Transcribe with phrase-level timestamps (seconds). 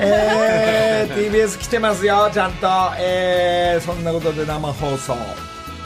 [0.00, 2.66] えー、TBS 来てますよちゃんと。
[2.98, 5.14] えー、そんなことで生放送。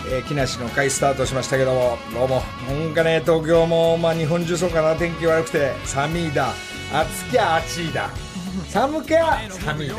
[0.09, 1.99] えー、木梨の会スタートしましたけども。
[2.15, 2.43] どうも。
[2.69, 4.95] なんかね東京も、まあ、日本中そうかな。
[4.97, 5.73] 天気悪くて。
[5.85, 6.55] 寒いだ。
[6.93, 8.09] 暑きゃ暑いだ。
[8.69, 9.95] 寒きゃ寒いだ。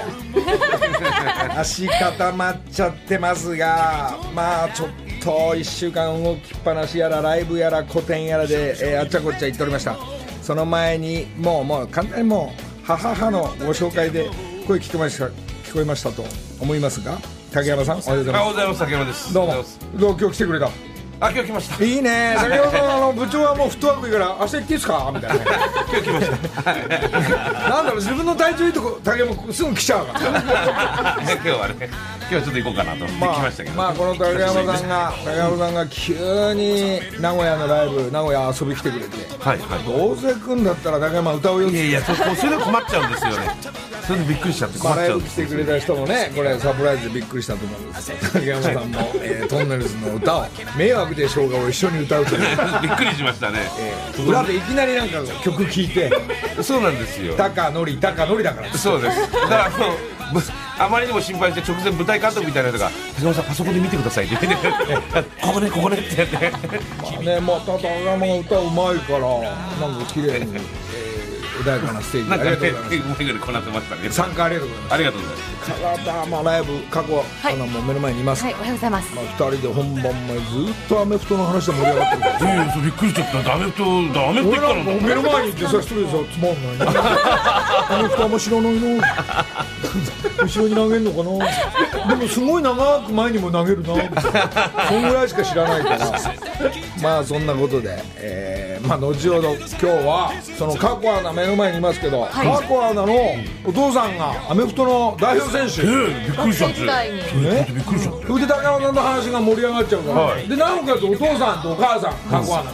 [1.60, 4.18] 足固まっちゃってますが。
[4.34, 4.90] まあちょっ
[5.24, 9.96] と1週間動きっぱなしやらライブやら個展やらで、えー、あっちゃこっちゃ行っておりました。
[10.42, 14.30] その前にもうもう簡単にもう母母のご紹介で
[14.68, 16.24] 声聞こえました聞こえましたと
[16.60, 17.18] 思いますが
[17.52, 18.34] 竹山さんおはようございます。
[18.34, 18.80] おはようございます。
[18.80, 19.34] 竹山です。
[19.34, 19.54] どうも。
[19.96, 20.70] どう今日来てくれた
[21.24, 21.82] あ今日来ました。
[21.82, 22.36] いいね。
[22.38, 25.12] 竹山さんあの部長はもうフットワークいいから明日行っていいですか？
[25.16, 25.46] みたいな。
[25.46, 25.54] 今
[25.96, 27.70] 日来ました。
[27.70, 39.16] なんだろう自分の体調いいとこ竹山すぐ来ちゃうから今日はね今日はちょっと行こうかなと思って来ましたけど、まあこの竹山さんが竹山さんが急に名古屋のライブ名古屋遊び来てくれて。
[39.40, 39.84] はいはい。
[39.84, 43.38] どうせ来んだったら竹山歌うよいやいやそそれで困っちゃうんですよね。
[44.04, 48.34] それでびっくりしちゃって困っちゃうんです来てくれた人もね、これサプライズでびっくりしたと思うんです。
[48.34, 50.46] 竹山さんも、えートンネルズの歌を、
[50.78, 52.42] 迷惑でしょうがを一緒に歌うという、
[52.82, 53.60] びっくりしましたね、
[54.28, 56.12] 裏でいきなりなんか曲聴いて、
[56.62, 57.36] そうなんですよ。
[57.36, 59.22] タカノリ、タカノリだから、そうです。
[59.32, 59.96] だからあの
[60.34, 60.42] ぶ
[60.80, 64.68] あまりにも心配して直前舞台監督みたいな人が「竹山さんパソコンで見てください」って言って
[65.42, 66.52] ここねここね」ってやって。
[66.52, 70.60] まあね、また竹山が歌うまいから、なんか綺麗に、え
[71.00, 71.03] ー
[71.62, 73.40] 穏やかなステージ、あなんかねりがとうございます。
[73.46, 74.10] こなってましたね。
[74.10, 74.94] 参加ありがとうございます。
[74.94, 75.54] ありがとうございます。
[75.64, 78.44] 体、まあ、ライブ、過去、あのもう目の前にいます。
[78.44, 79.16] はい、おはようございます。
[79.16, 82.76] まあ、二人で本番前ずっとアメフトの話で盛り上がってるから。
[82.76, 83.44] うびっくりしちゃった。
[83.44, 84.74] ダメとダメって言俺った。
[84.74, 87.02] なんか目の前にいてさ一人でさつまんないな
[87.90, 89.04] あの人あんま知らないな
[90.44, 91.18] 後ろに投げるのか
[92.04, 92.16] な。
[92.16, 93.88] でもすごい長く前にも投げるな。
[94.90, 96.12] そんぐらいしか知らないから。
[97.02, 103.14] まあそんなことで、えーまあ後ほど今日はそのカコアナ目の前にいますけど、カコアナの
[103.66, 105.90] お父さんがアメフトの代表選手、び
[106.30, 106.76] っくりしちゃって。
[106.76, 107.18] 時代に。
[107.44, 110.48] ね、びっくりしちゃったそれで高山さんの話が盛り上がっちゃうから、はい。
[110.48, 112.72] でなおかつお父さんとお母さんカコアナ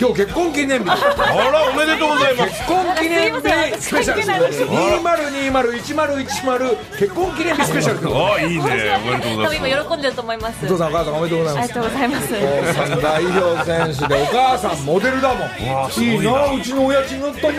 [0.00, 0.90] 今日結婚記念日。
[0.90, 2.50] あらおめでとうございます。
[2.50, 3.40] 結婚記念日
[3.80, 8.60] スペシャル20201010結婚記念日スペシャルおあいいね。
[8.60, 8.70] おめ
[9.16, 9.58] でとうご多ざいます。
[9.60, 10.66] 分今喜んでると思います。
[10.66, 11.58] 父さんお母さんおめでとうございます。
[11.58, 12.34] ありがとうございます。
[12.34, 12.42] お父
[12.74, 15.38] さん代表選手でお母さんモデルだもん。
[15.38, 15.88] いな。
[15.98, 17.54] いいなうちの親父になったな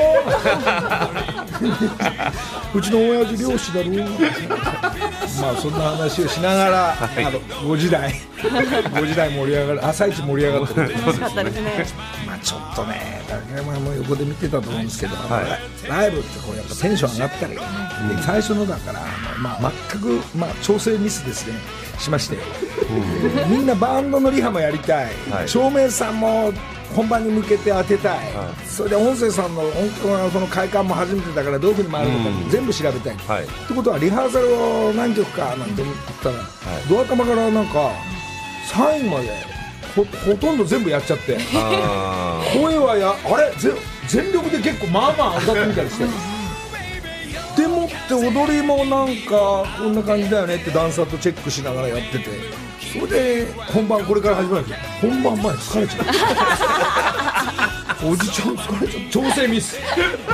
[2.73, 3.89] うちの親父漁師だろ
[5.41, 7.25] まあそんな話をしながら、い。
[7.25, 8.13] あの5時台。
[8.39, 9.85] 5時台盛り上がる。
[9.85, 11.85] 朝一盛り上がってる楽しかったですね。
[12.25, 15.15] まあちょっとね、竹山も横で見てたと思うんですけど、
[15.87, 17.61] ライブってこうやっぱテンション上がったり、で
[18.25, 19.01] 最初のだから、
[19.37, 21.53] まあ、全く、まあ、調整ミスですね、
[21.97, 22.41] しまして、で
[23.47, 25.49] みんなバンドのリハもやりたい、はい。
[25.49, 26.53] 照明さんも
[26.95, 28.19] 本番に向けて当てたい、
[28.67, 33.43] それで音声さんの音響のその快感も初めてだからどういうふうに回るのか全部調べたい、はい。
[33.43, 36.35] ってことはリハーサルを何曲かなんて言ったら、
[36.89, 37.91] ドア玉からなんか
[38.71, 39.29] 3位まで
[39.95, 41.37] ほほとんど全部やっちゃって。
[41.55, 43.51] あ声はやあれ？
[43.57, 43.71] ぜ
[44.07, 46.05] 全力で結構まあまあ歌ってみたりして。
[47.57, 52.29] でもって踊りもなんかこんな感じだよねってダンサーとチェックしながらやってて
[52.91, 55.11] それで本番これから始まるんですよ。
[55.11, 56.05] 本番前疲れちゃう。
[58.11, 59.09] おじちゃん疲れちゃう。
[59.11, 59.73] 調整ミス。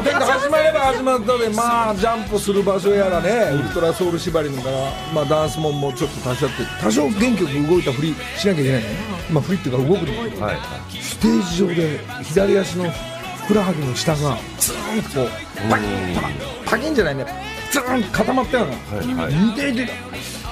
[0.04, 4.78] で始まれば始まったでまあジャンプする場所やらねウルトラソウル縛りのから、
[5.14, 8.88] まあ、ダンスももうちょっと足しちゃって多少元気よく動いた振りしなきゃいけないね。
[9.32, 10.58] まあ振りっていうか動くんだけど、はい
[11.02, 15.90] ステージ上で左足のふくらはぎの下がズーンとこうパキン
[16.66, 17.26] パキンじゃないね。
[17.72, 19.34] ズーンと固まったような、はいはい。
[19.34, 19.90] 似ていて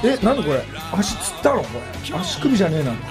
[0.03, 0.63] え何これ？
[0.91, 1.63] 足つったの？
[1.63, 1.79] こ
[2.11, 2.91] れ足首じゃねえな。
[2.91, 3.01] って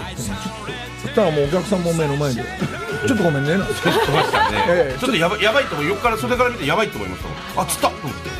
[1.05, 2.43] 言ったらもうお客さんも目の前で。
[3.09, 3.57] ちょっとごめんね。
[3.57, 4.99] なんて言ってましたね、ええ。
[5.01, 5.87] ちょっとやばやばいと思う。
[5.89, 7.23] 横から袖から見てやばいと思いまし
[7.55, 7.89] たあつった。
[7.89, 8.31] と思って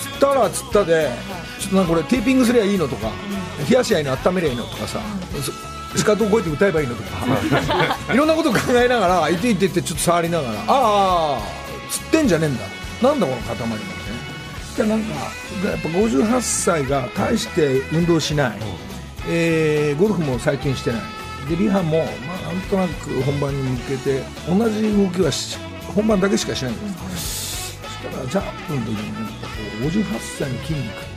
[0.00, 1.10] つったらつったで
[1.58, 3.08] ちょっとなんかこれテーピングすりゃいいのとか
[3.68, 5.00] 冷やし合いの温めりゃいいのとかさ
[5.42, 5.52] そ
[5.98, 7.08] スカートをこうやって歌えばいいのとか。
[8.14, 11.38] いろんなこと考えながらいていてってちょっと触りながらああ
[11.90, 12.64] つってんじゃねえんだ。
[13.08, 13.56] なんだこの塊。
[13.58, 13.78] なん
[14.76, 15.14] てねでなんか
[15.68, 18.58] やっぱ58歳が大して運動しない、
[19.28, 21.00] えーゴルフも最近してない。
[21.48, 25.58] でリハも、まあ、なんとなく本番に向けて同じ動きはし
[25.94, 26.76] 本番だけしかしないん
[27.10, 27.78] です。
[27.82, 29.48] そしたらジャンプの時になんかこ
[29.82, 31.11] う58歳の筋肉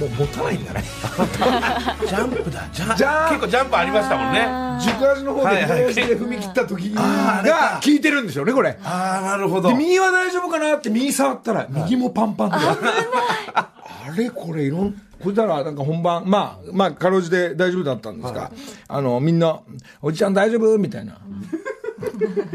[0.00, 0.82] もう持たないんだね。
[2.08, 2.66] ジャンプだ。
[2.72, 4.48] ジャンジャンプ結構ジャンプありましたもんね。
[4.80, 5.66] 軸足の方ではいはい。
[5.66, 8.78] 左足で踏み切った時が効いてるんでしょうねこれ。
[8.82, 9.68] ああなるほど。
[9.68, 13.68] で右は大丈夫かなって右触ったら右もパンパンで、あ
[14.16, 14.92] れこれいろん
[15.22, 18.50] これだらなんか本番まあまあかろうじて大丈夫だったんですが、
[18.88, 19.60] あのみんな
[20.00, 21.18] 「おじちゃん大丈夫?」みたいな。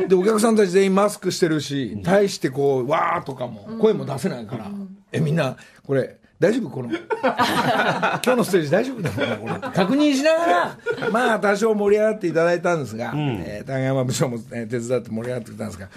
[0.08, 4.66] でお客さんたち全員マスクしてるし対してこうわーとかも声も出せないから、
[5.12, 5.56] えみんな
[5.86, 6.90] これ大丈夫この。
[6.94, 10.78] 今日のステージ大丈夫だろうなこれ確認しながら。
[11.12, 15.90] まあ多少盛り上がっていただいたんですが、えー高山部長も、えー手伝って盛り上がってきたんですが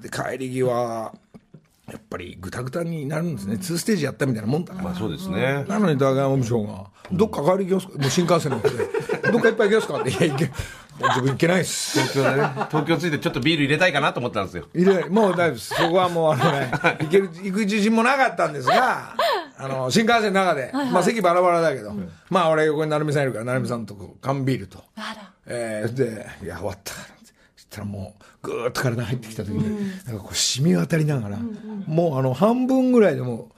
[0.00, 1.12] で帰り際
[1.90, 5.64] やっぱりぐたぐたになるんですね、2ステージやったみたいなもんだから、まあそうですね。
[5.66, 8.68] なのに高山部長が、どっか帰り行きますか、もう新幹線乗って、
[9.32, 10.00] どっかいっぱい行きますか？
[10.00, 10.44] って、いや、行け、
[11.08, 11.98] 自分行けないっす。
[12.00, 12.48] 東京でね。
[12.70, 14.66] 東京着いてちょっとビール入れたいかなと思ったんですよ。
[14.72, 15.74] 入れもう大丈夫です。
[15.74, 16.70] そこはもうあのね、
[17.00, 19.16] 行ける、行く自信もなかったんですが、
[19.62, 21.92] あの、新幹線の中で、まあ席バラバラだけど、
[22.28, 24.82] まあ俺横に成美さんいるから、成美さんとこう缶ビールと。
[25.46, 27.10] えーで、いや、終わったからっ
[27.70, 31.38] たらもう、ぐーっと体入ってきた時に、なんかこう染み渡りながら、
[31.86, 33.48] もうあの、半分ぐらいでも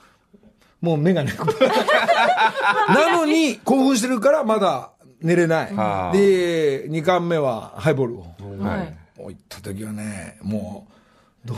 [0.83, 1.33] う、もう目がね、
[2.89, 4.91] なのに興奮してるからまだ
[5.21, 5.75] 寝れない。
[5.75, 8.27] はあで、2巻目はハイボールを。
[8.63, 9.03] はい。
[9.23, 10.89] もう行った時はねも
[11.45, 11.57] うどう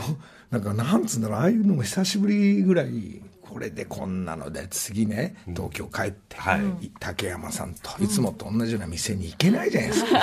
[0.51, 3.21] なんかなんつうんだろうああいうのも久しぶりぐらい
[3.55, 6.91] これでこんなので次ね東京帰って、はい。
[6.99, 10.19] 竹山さんといつもと同じような店に行けないじゃないですか、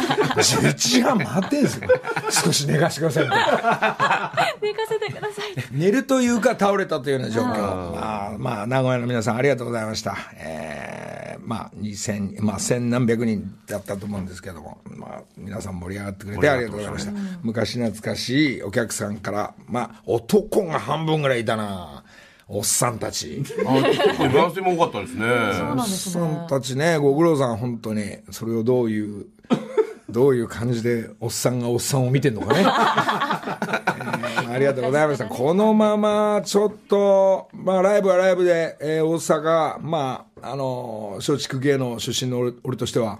[0.66, 1.88] 11時半回ってんですよ。
[2.28, 5.64] 少し寝かしてください寝かせてください。
[5.70, 7.46] 寝るというか倒れたというような状況、
[7.94, 10.14] まあ、まあ、名古屋の皆さんありがとうございました。
[10.36, 17.12] えー、まあ、2000、まあ、千何百人だったと思うんですけども、まあ、皆さん盛り上がってくれてありがとうございました。
[17.42, 22.04] 昔懐かしいお客さんから、まあ、男が半分ぐらいいたな
[22.54, 23.42] おっさんたち。
[23.66, 25.24] あ男性も多かったですね。
[25.24, 29.26] おっねさんたちね、ご苦労さん、本当に、それをどういう、
[30.10, 32.60] どういう感じで、おっさんがおっさんを見てんのかね。
[32.60, 32.64] え
[34.44, 35.24] ーありがとうございました。
[35.24, 43.18] このまま、ちょっと、まあ、ライブはライブで、えー大阪、まあ、あの、松竹芸能出身の俺俺としては、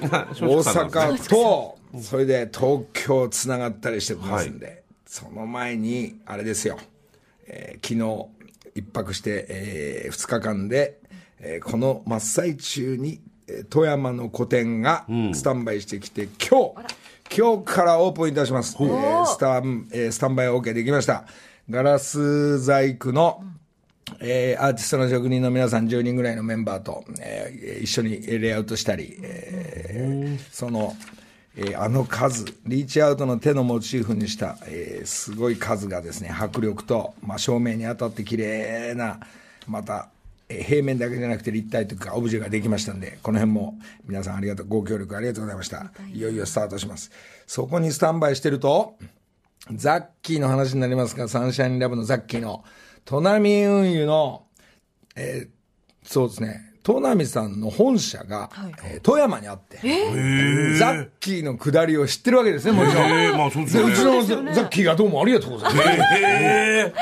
[0.00, 0.08] 大
[0.64, 6.78] 阪と、それで東京つながったりしてますんで、その前に、あれですよ、
[7.46, 8.41] えー昨日、
[8.74, 10.98] 一泊して、え2日間で、
[11.40, 15.04] えーこの真っ最中に、えー富山の個展が
[15.34, 18.76] スタンバイしてきて、今日、今日からオープンいたします。
[18.80, 21.24] えースタン、えースタンバイ OK できました。
[21.70, 23.42] ガラス細工の、
[24.20, 30.94] えーアーティストの職人の皆さん10人ぐらいのメンバーと、えー一緒にレイアウトしたり、えーその、
[31.56, 39.20] えーあの数、リーチアウトの手のモチーフにした、えーすごい数がですね、迫力と、まあ、照明に当たって綺麗な、
[39.66, 40.08] また、
[40.48, 45.90] えー平面だけじゃなくて立体というかオブジェができましたんで、この辺も皆さんありがとう、ご協力ありがとうございました。
[46.12, 47.10] いよいよスタートします。
[47.46, 48.96] そこにスタンバイしてると、
[49.72, 52.64] ザッキーの話になりますが、サンシャインラブのザッキーの、
[53.04, 54.44] トナミ運輸の、
[55.16, 55.48] えー
[56.04, 58.50] そうですね、トナミさんの本社が、
[58.84, 59.78] えー富山にあって、
[60.78, 63.10] ザッキーの下りを知ってるわけですね、もちろん。
[63.12, 63.94] ええまあそうですよね。
[63.94, 65.88] でうちのザザッキーがどうもありがとうございます。
[66.24, 66.92] え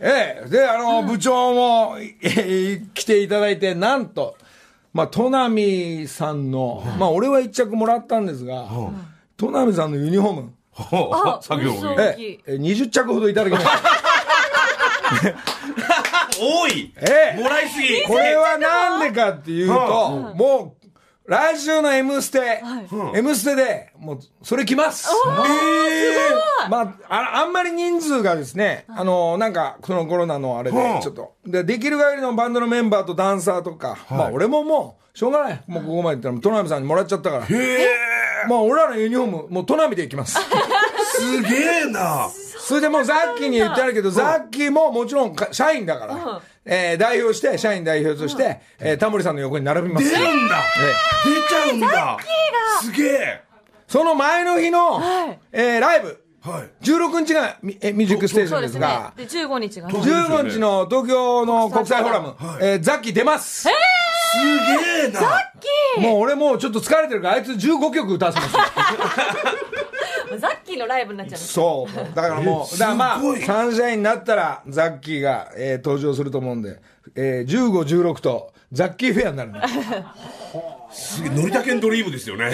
[0.00, 4.36] えで、あの、部長も、えー来ていただいて、なんと、
[4.92, 8.66] まあ、トナミさんの、まあ、俺は一着もらったんですが、
[9.36, 13.70] トナミさんのユニフォーム、 あ作業えー20着ほどいただきました。
[16.38, 16.92] 多い。
[16.96, 17.34] え？
[17.38, 18.02] えもらいすぎ。
[18.04, 19.74] これはなんでかっていうと、
[20.34, 20.86] もう、
[21.28, 22.62] 来週の M ステ、
[23.14, 25.08] M ステで、もう、それ来ます。
[26.70, 35.62] まあ、ああんまり人数がですね、あの、なんか、このコロナのあれで、ちょっと、で、できる限りのバンドのメンバーとダンサーとか、まあ、俺ももう、しょうがない。
[35.66, 37.46] もうここまで行ったら、トナミさんにもらっちゃったから。
[38.48, 40.38] まあ、俺らのユニフォーム、もうトナミで行きます。
[40.38, 41.48] すげ
[41.88, 42.28] えな
[42.66, 50.10] それでもうザッキーに言ってあるけど、ザッキーももちろんか社員だから、えー代表して、社員代表として、えータモリさんの横に並びます。
[50.10, 50.56] 出るんだ。
[51.26, 52.18] ええ出ちゃうんだ。
[52.82, 53.40] すげえ。
[53.86, 55.38] その前の日の、はい。
[55.52, 56.84] えーライブ、はい。
[56.84, 58.80] 16日がミュージックステーションそうですね。
[59.16, 59.50] ですが、。
[59.50, 59.88] で、15日が。
[59.88, 63.68] 15日の東京の国際フォーラム、えーザッキー出ます。
[64.32, 64.38] す
[65.02, 65.20] げえな。
[66.10, 68.60] もう俺もうちょっと疲れてるから、あいつ15曲歌わせますよ。
[70.38, 72.14] ザッキーのライブになっちゃうそう。
[72.14, 76.80] だからもう、だからまあサンシャインになったら、ザッキーが、えー登場すると思うんで、
[77.14, 79.60] えー15、16と、ザッキーフェアになるんで。
[80.92, 82.50] すげえのりたけんドリームですよね。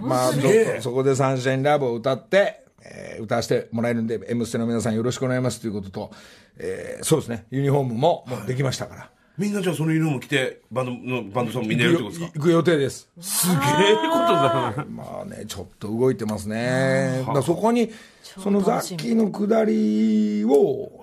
[0.00, 6.10] まあ、ちょっとそこでサンシャインラブを歌って、えー歌わせてもらえるんで、M ステの皆さんよろしくお願いしますということと、
[6.58, 9.10] えーそうですね、ユニフォームももうできましたから。
[9.38, 12.38] みんなじゃあそのユニフォーム着てバンドのバンドさんみんなやるってことですか？
[12.38, 13.08] 行く予定です。
[13.20, 17.18] すげえことだなまあね、ちょっと動いてますね。
[17.20, 17.90] だからそこに、
[18.22, 20.97] そのザッキーの下りを、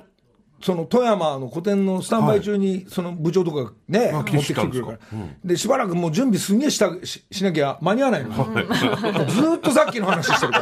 [0.65, 4.83] その富山の個展のスタンバイ中に、その部長とかね、持ってきてくれる。
[4.83, 4.91] か？
[4.93, 4.97] ら。
[5.43, 8.31] で、しばらくもう準備すんげえしたししなきゃ間に合わないの。
[8.33, 10.59] ずーっとさっきの話してるか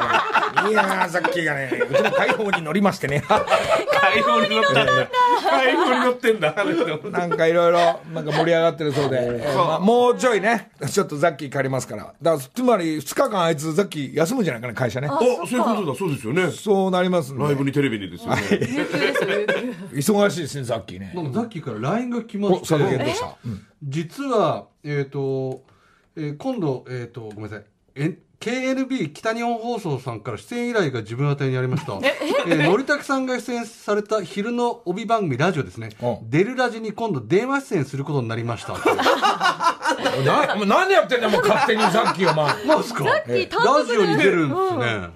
[0.55, 0.69] ら。
[0.69, 3.23] いやー、さっきがね、うちの解放に乗りましてね。
[3.29, 5.09] 解放に乗ってんだ。
[5.49, 6.55] 解放に乗ってんだ。
[7.17, 12.13] なんかいろいろ、なんか盛り上がってるそうで、えーまあ、もうちょいね、ちょっとザッキー借りますから。
[12.21, 15.07] だから、つまり2日間あいつザッキー休むんじゃないかな、会社ね。
[15.09, 15.95] おそういうことだ。
[15.97, 16.51] そうですよね。
[16.51, 18.41] そうなりますライブにテレビにですよね。
[18.51, 19.45] 有給ですよ有
[19.91, 21.11] 給忙しいですね、ザッキーね。
[21.15, 25.63] なんかザッキーから LINE が来まお、して、したうん実は、えっ、と、
[26.15, 27.65] えー今度、えっ、と、ごめんなさい。
[27.95, 31.93] え KNB 北日本放送さんから出演依頼が自分宛てにありました。
[32.03, 32.11] え？
[32.45, 36.29] ー、のりたけさんが出演された昼の帯番組ラジオですねうん。
[36.29, 38.73] デルラジに今度電話出演することになりました。
[40.25, 42.65] な、もう何やってんだよ、もう勝手にザッキーお前。
[42.65, 45.09] なんすかラジオに出るんですね。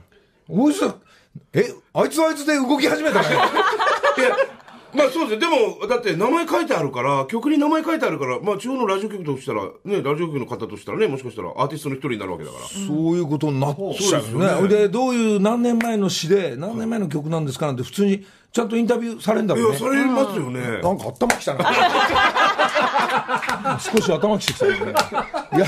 [0.47, 0.79] おいし
[1.51, 3.27] え、あいつはあいつで動き始めたね。
[4.17, 4.37] いや
[4.97, 14.61] まあそうですよでもだって名前書いてあるから曲に名前書いてあるからまあ地方のラジオ局としたらねラジオ局の方としたらねもしかしたらアーティストの一人になるわけだからそういうことになっちゃうよそうですよね。
[14.61, 19.69] ねで、どういう何年前の詩で、何年前の曲なんですかなんて普通にちゃんとインタビューされるんだろうね。
[19.69, 21.65] いやされますよねなんか頭きたな。
[23.79, 24.93] 少し頭きてきたよね。
[25.53, 25.65] いや、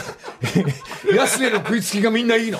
[1.15, 2.59] 安値の食いつきがみんないいの。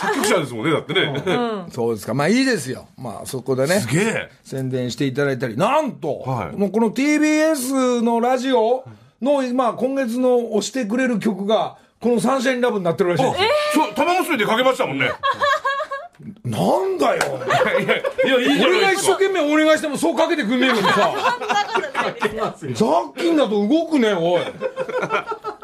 [0.00, 1.22] 作曲者ですもんねだってね
[1.70, 2.14] そうですか。
[2.14, 2.88] まあいいですよ。
[2.96, 3.88] まあそこでねす。
[3.88, 8.84] げえ宣伝していただいたり、なんと、はいもうこの TBS のラジオ
[9.20, 13.44] の、まあ今月の押してくれる曲が、このサンシャインラブになってるらしいんです
[13.78, 13.84] よ。
[13.84, 15.10] そう玉結びでかけましたもんね
[16.44, 17.22] なんだよ。
[18.24, 21.12] いやいやいいじゃな俺が一生懸命お願いしてもそうかけてくんねえのにさ。
[22.74, 24.42] さっきんだと動くね、おい。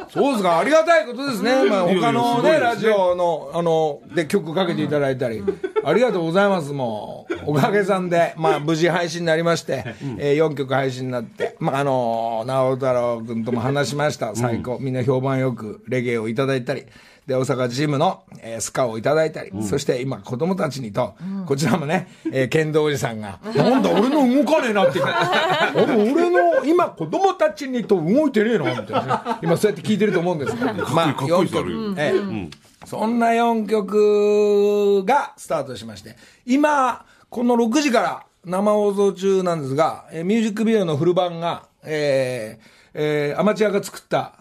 [0.08, 1.68] そうですか、ありがたいことですね。
[1.68, 5.42] まあ、他のね、ラジオの、あの、で曲かけていただいたり。
[5.84, 7.50] ありがとうございます、もう。
[7.52, 9.84] おかげさんで、まあ、無事配信になりまして、
[10.18, 14.34] えー、4曲配信になって、まあ、あの、直太朗君とも話しました。
[14.34, 14.78] 最高。
[14.80, 16.86] みんな評判よく、レゲエをいただいたり。
[17.26, 21.14] で、大阪チームの、えースカをいただいたり、そして今、子供たちにと、
[21.47, 25.00] こちらもね、えー剣道おじさんが、なんだ、俺の動かねえなって。
[25.00, 28.64] 言う俺、俺の、今、子供たちにと動いてねえの？
[28.66, 29.25] みたいな。
[29.26, 29.38] ね。
[29.42, 31.95] 今、そうやって聞いてると思うんですけど、まあ、かっこいい4曲かっこいい。
[31.99, 32.87] ええ。
[32.87, 36.16] そんな4曲がスタートしまして、
[36.47, 44.32] 今、この6時から生放送中なんですが、えーミュージックビデオのフル版が、えーえーアマチュアが作った、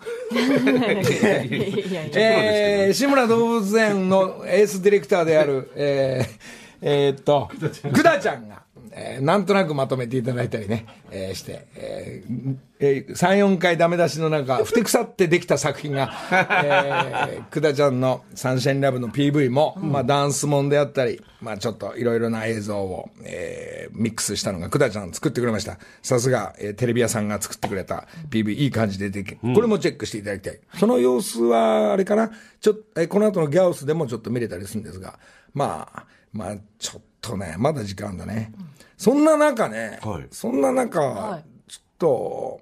[2.13, 7.49] えー志村動物園のエースディレクターである、えーえーっと、
[7.93, 8.61] くだちゃんが、
[8.91, 25.77] えーなんとなくまとめていただいたりね、えーして、えーえー3、4回ダメ出しのなんか、ふてくさってできた作品が、えー、くだちゃんのサンシャインラブの PV も、まあダンスもんであったり、まあちょっといろいろな映像を、えーミックスしたのがくだちゃん作ってくれました。
[26.01, 29.37] さすが、えーテレビ屋さんが作ってくれた PV、いい感じでできる。
[29.53, 30.59] これもチェックしていただきたい。
[30.77, 35.17] その様子は、あれかな、ちょっと、えーこの後のギャオスでもちょっと見れたりするんですが、
[35.53, 37.01] まあ、まあ、ちょっと
[37.37, 38.51] ね、まだ時間だね。
[38.97, 40.27] そんな中ね、はい。
[40.31, 41.43] そんな中、はい。
[41.69, 42.61] ちょっと、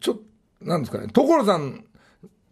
[0.00, 0.22] ちょっと、
[0.62, 1.84] なんですかね、所さん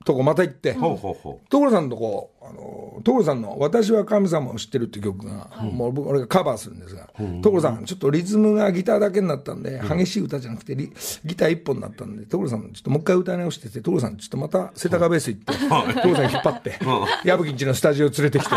[0.04, 7.08] とこまた行って、ほうほうほ所さんのとこ、あの、所さんの私は神様を知ってるって曲が、もう僕俺がカバーするんですが、
[7.42, 10.92] 所さん、ちょっとリズムがギターだけになったんで、激しい歌じゃなくてリ、
[11.24, 15.52] ギター一本になったんで、所さん、ちょっともう一回歌い直してて、所さん、ちょっとまた世田谷ベース行って、
[16.02, 16.78] 所さん引っ張って、
[17.24, 18.54] 矢吹んちのスタジオ連れてきて、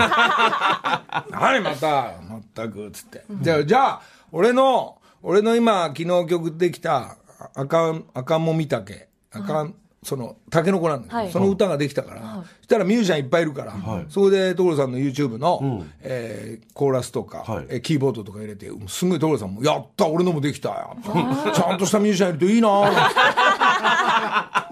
[1.32, 3.24] 何また、まったく、つって。
[3.42, 4.02] じゃあ、じゃあ、
[4.32, 7.16] 俺の、俺の今、昨日曲できた、
[7.56, 9.70] 赤、赤もみたけ、赤、
[10.08, 11.32] その、タケノコなんだけど、はい。
[11.34, 13.74] その歌ができたから、そしたらミュージシャンいっぱいいるから、
[14.08, 17.66] そこで所さんの YouTube の、えーコーラスとか、はい。
[17.68, 20.96] えーキーボードとか入れて、すんごい所さんも、やった俺のもできたよ。
[21.54, 22.90] ちゃんとしたミュージシャンいるといいなぁ。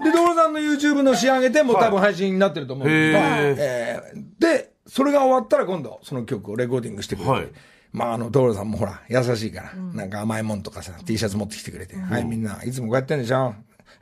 [0.04, 7.48] で、所さんの YouTube の仕上げて、もう多分配信になってると思うんでえーで、それが終わったら今度、その曲をレコーディングしてくれて、はい。
[7.92, 13.54] まあ、あの、所さんもほら、優しいから、なんか甘いもんとかさ、T シャツ持ってきてくれて、はい、みんな、いつもこうやってんでしょ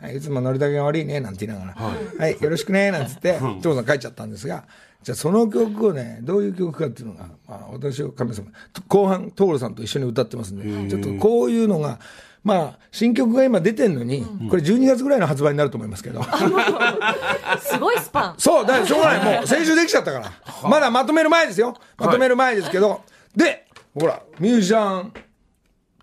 [0.04, 4.64] はい、いつも乗りだけが悪いね、なんて言いながら、はい、よろしくね、なんつって、所さん帰っちゃったんですが、
[5.02, 8.48] じゃあその曲をね、どういう曲かっていうのが、まあ、私は神様、
[8.86, 12.00] 後半、所さんと一緒に歌ってますんで、ちょっとこういうのが、
[12.42, 16.22] まあ、新曲が今出てんのに、これ12月ぐらいの発売になると思いますけど。
[17.60, 18.34] すごいスパン。
[18.36, 19.36] そう、だからしょうがない。
[19.38, 20.32] もう、先週できちゃったから。
[20.68, 21.74] まだまとめる前ですよ。
[21.96, 23.00] まとめる前ですけど。
[23.34, 23.66] で、
[23.98, 25.12] ほら、ミュージシャン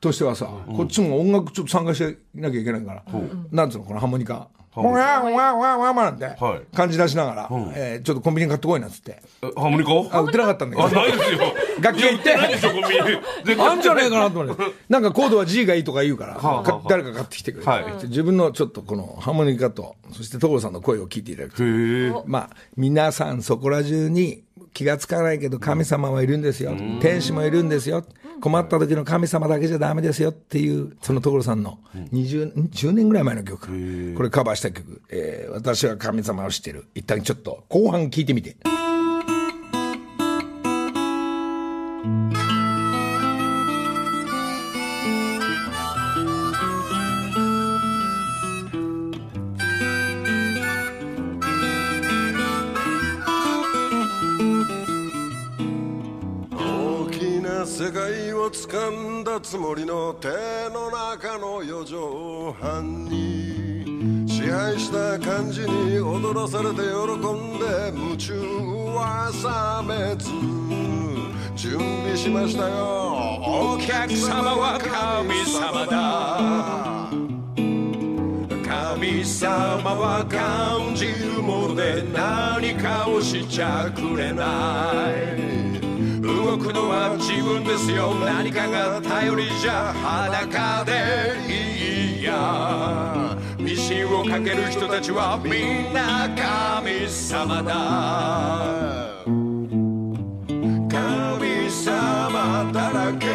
[0.02, 2.02] としてはさ、こっちも音楽ちょっと参加し
[2.34, 3.04] なきゃいけないから、
[3.52, 4.50] なんつうの、このハーモニカ。
[4.74, 9.22] わーわーわーわーわーなんてはい感じ出しながら、えーちょっとコンビニ買ってこいなっつって。
[9.42, 10.96] えハーモニカあ、売ってなかったんだけあ、ど。
[10.96, 11.40] ないですよ。
[11.82, 12.82] 楽器屋行ってないですよ、コン
[13.46, 13.62] ビニ。
[13.62, 14.64] あんじゃねえかなと思って。
[14.90, 16.40] なんかコードは G がいいとか言うから、
[16.88, 21.58] 誰か買ってきてくれて、はい自分のちょっとこのハーモニカと、そして所さんの声を聞いていただく
[22.14, 22.24] と。
[22.26, 24.44] まあ、皆さんそこら中に
[24.74, 26.74] 気がつかないけど神様はいるんですよ。
[27.02, 28.06] 天使もいるんですよ。
[28.42, 31.80] 困った時の神様だけじゃダメですよっていう、その所さんの
[32.12, 33.68] 20、ん10年ぐらい前の曲。
[34.18, 35.02] これカバーした曲。
[35.10, 36.86] えー私は神様を知ってる。
[36.96, 38.58] 一旦ちょっと後半聞いてみて。
[59.72, 60.28] んだつもりの手
[60.70, 68.34] の中の四畳半に支配した感じに踊らされて喜んで夢中
[68.96, 70.30] は冷めず
[71.56, 72.76] 準備しましたよ。
[73.44, 77.10] お客様は神様だ。
[78.68, 84.92] 神様は感じるもので何かをしちゃくれな
[85.48, 85.51] い。
[86.22, 88.14] 動くのは自分ですよ。
[88.14, 90.92] 何かが頼りじゃ裸で
[91.50, 93.36] いいや。
[93.58, 97.74] ミシンをかける人たちはみんな神様だ。
[100.90, 103.26] 神様だらけ。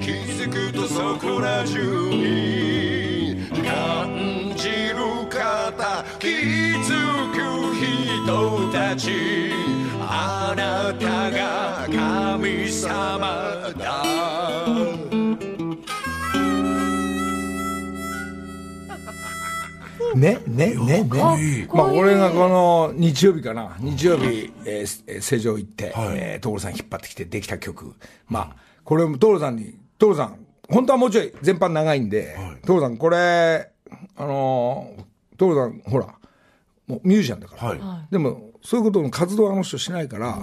[0.00, 7.36] 気づくとそこら中に感じる方気づく
[7.76, 9.81] 人たち。
[10.14, 14.02] あなたが神様だ。
[20.14, 21.08] ね、ね、ね、ね。
[21.72, 27.94] まあ、俺がこの日曜日かな、日曜日、えーえー、成城行って、えー所さん引っ張ってきてできた曲。
[28.28, 33.70] まあ、これも所さんに、所さん、本当はもうちょい全般長いんで、所さん、これ、
[34.16, 36.06] あのー、所さん、ほら、
[36.86, 37.68] もうミュージシャンだから。
[37.68, 37.80] はい。
[38.10, 40.38] でも、そういうことの活動はあの人しないから、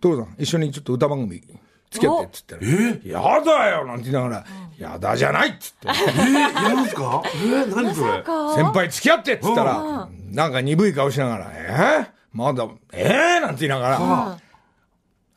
[0.00, 1.42] 所さん、一緒にちょっと歌番組
[1.90, 4.44] 付き合ってって言ったら、やだよなんて言いながら、
[4.78, 5.88] やだじゃないっつって。
[5.88, 5.90] え？
[5.90, 7.22] ー、やるんですか？
[7.26, 7.28] え？
[7.28, 8.24] ー、何それ？
[8.54, 12.06] 先輩付き合ってっつったら、なんか鈍い顔しながら、え？
[12.06, 13.38] ー、まだ、え？
[13.38, 14.38] ー、なんて言いながら、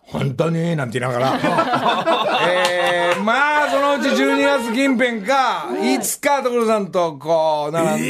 [0.06, 0.76] 本当に？
[0.76, 1.40] なんて言いながら、
[2.48, 6.00] えー、まあ、そのうち12月近辺か、い。
[6.00, 8.04] つか所さんとこう、並ん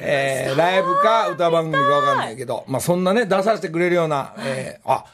[0.00, 5.04] えー、ライブか歌番組かわかんないけど、まあそんなね、出させてくれるような、えー、あ、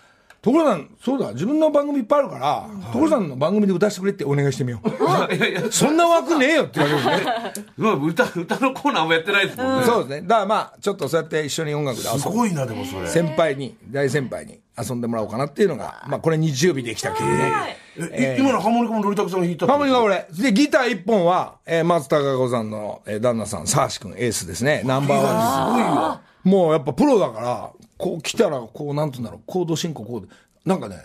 [0.42, 5.34] 所さん、そうだ、自分の番組いっぱいあるから、所さんの番組で歌してくれってお願いしてみよう。
[5.34, 7.52] いやいや、 そんな枠ねえよって言われるね。
[7.76, 9.86] うわ歌、歌のコーナーもやってないですもんね。
[9.86, 10.26] そうですね。
[10.26, 12.20] だからまあ、ちょっとそうやって一緒に音楽で遊ぶ。
[12.20, 13.06] すごいな、でもそれ。
[13.06, 17.76] 先輩に、大先輩に遊んでもらおうかなっていうのが、まあこれ日曜日できた曲ね。
[18.12, 20.26] え、今のハーモニカもロリタクさんが弾いたハーモニカ俺。
[20.32, 24.80] で、ギター一本は、えー、松たか子さんの、えー旦那さん、サーシ君エースですね。
[24.86, 25.82] ナンバーワンです。
[25.82, 26.20] すごいわ。
[26.44, 27.70] もうやっぱプロだから、
[28.00, 30.28] こう来たら、こう、なんて言うんだろう、コード進行こうで、
[30.64, 30.96] なんかね、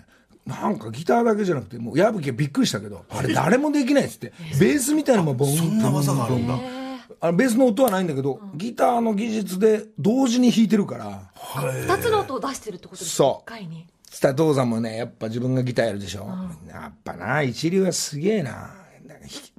[0.45, 6.57] なんかギターだけじゃなくて、もう矢吹はびっくりしたけど、あれ誰もできないっつって、 ベースみたいなのもボン、そんな技があるんだ。
[7.21, 11.31] あのベースの音はないんだけど、ギターの技術で同時に弾いてるから、
[11.87, 13.87] 二つの音を出してるってことですそう一回に。
[14.09, 16.27] つったら父さんもね、やっぱ自分がギターやるでしょ。
[16.69, 18.73] やっぱな、一流はすげえな。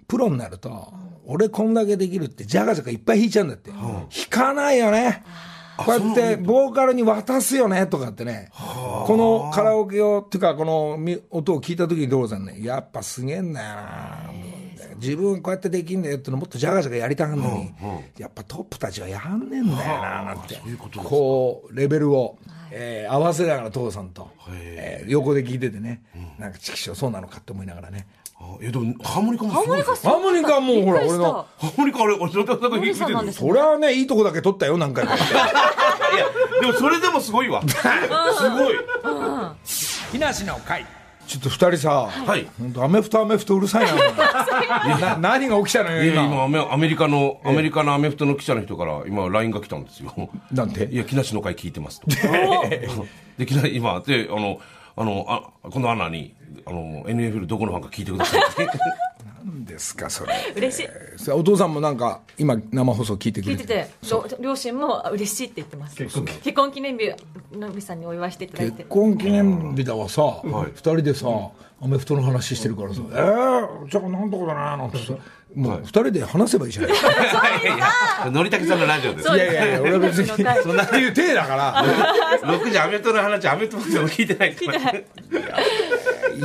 [0.08, 0.92] プロになると、
[1.26, 3.70] 俺こんだけできるって、ジャガジャガいっぱい弾いちゃうんだって。
[3.70, 5.24] 弾かないよね。
[5.76, 8.48] こうやって、ボーカルに渡すよね、とかってね。
[9.06, 14.30] このカラオケを、っていうか、このみ音を聞いた時に父さんね、やっぱすげえんだよな。
[15.00, 17.74] 自分こうやってできんだよってのもっとジャガジャガやりたがるのに、
[18.18, 20.56] やっぱトップたちはやんねえんだよな、なんて。
[20.96, 22.38] こう、レベルを、
[22.70, 26.02] えー合わせながら父さんと、えー横で聞いててね、
[26.38, 28.06] なんか、チキショそうなのかって思いながらね。
[28.38, 30.12] あえ、でも、ハーモニカもすごいですよ。
[30.12, 35.14] ハーモニカもうほら、俺の、ハーモニカ俺、俺、ロリタクさんが弾いてるんですそれはね、いいとこだけ取ったよ、何回か。
[35.14, 36.26] いや、
[36.60, 37.62] でもそれでもすごいわ。
[37.66, 37.76] す
[38.50, 38.74] ごい。
[40.12, 40.84] 木梨の会。
[41.26, 42.46] ちょっと二人さ、はい。
[42.58, 44.98] 本当アメフトアメフトうるさいな。
[44.98, 46.44] な 何が起きたのよ、いや、今今。
[46.44, 50.12] アメ、アメリカの、アメリカのアメフトの記者の人から、今、LINE が来たんですよ。
[50.52, 52.06] なんていや、木梨の会聞いてますと。
[53.38, 54.60] で、木梨、今、で、あの、
[54.96, 58.40] あの、あ、このアナに、あの、NFL どこのファンか聞いてください。
[58.64, 58.78] って。
[59.46, 60.34] ですかそれ。
[60.56, 60.88] 嬉しい。
[61.18, 65.96] それお父さんもなんか今生放送聞いてくれて聞いててろ両親もあ嬉しいって言ってます。
[65.96, 67.12] 結婚記念日
[67.52, 71.28] のびさんにお祝いしていただいて結婚記念日だわさ、二人でさ、
[71.80, 75.12] アメフトの話してるからさ、えー、じゃあなんとかだななんてさ、
[75.56, 76.92] もう二人で話せばいいじゃない。
[78.30, 79.28] のりたけさんのラジオです。
[79.34, 80.28] いやいやいや、俺は別に、
[80.62, 81.82] そんなっていう体だから、
[82.42, 84.92] 6時アメフトの話、アメフトでも聞いてないから。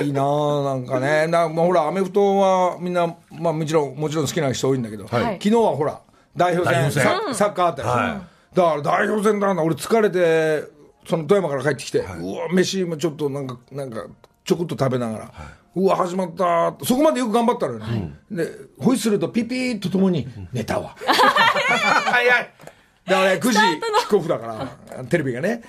[0.03, 5.39] いいなあなんかね、なまあ、ほら、アメフトはみんな、まあもちろん、もちろん好きな人多いんだけど、はい。
[5.43, 5.99] 昨日はほら、
[6.37, 7.03] 代表戦、代表戦。
[7.03, 8.21] ササッカーあったよ、は
[8.53, 10.69] だから代表戦だな、俺疲れて、
[11.05, 12.03] その富山から帰ってきて、う
[12.37, 14.05] わ、飯もちょっとなんか、なんか、
[14.45, 15.31] ちょこっと食べながら、
[15.75, 18.13] うわ、始まった、そこまでよく頑張ったのよね。
[18.29, 18.45] で、
[18.79, 20.95] ホイッスルとピピーとともに、寝たわ。
[21.05, 22.49] 早い。
[23.05, 24.47] だから9時キックオフだか
[24.95, 25.61] ら、テレビがね。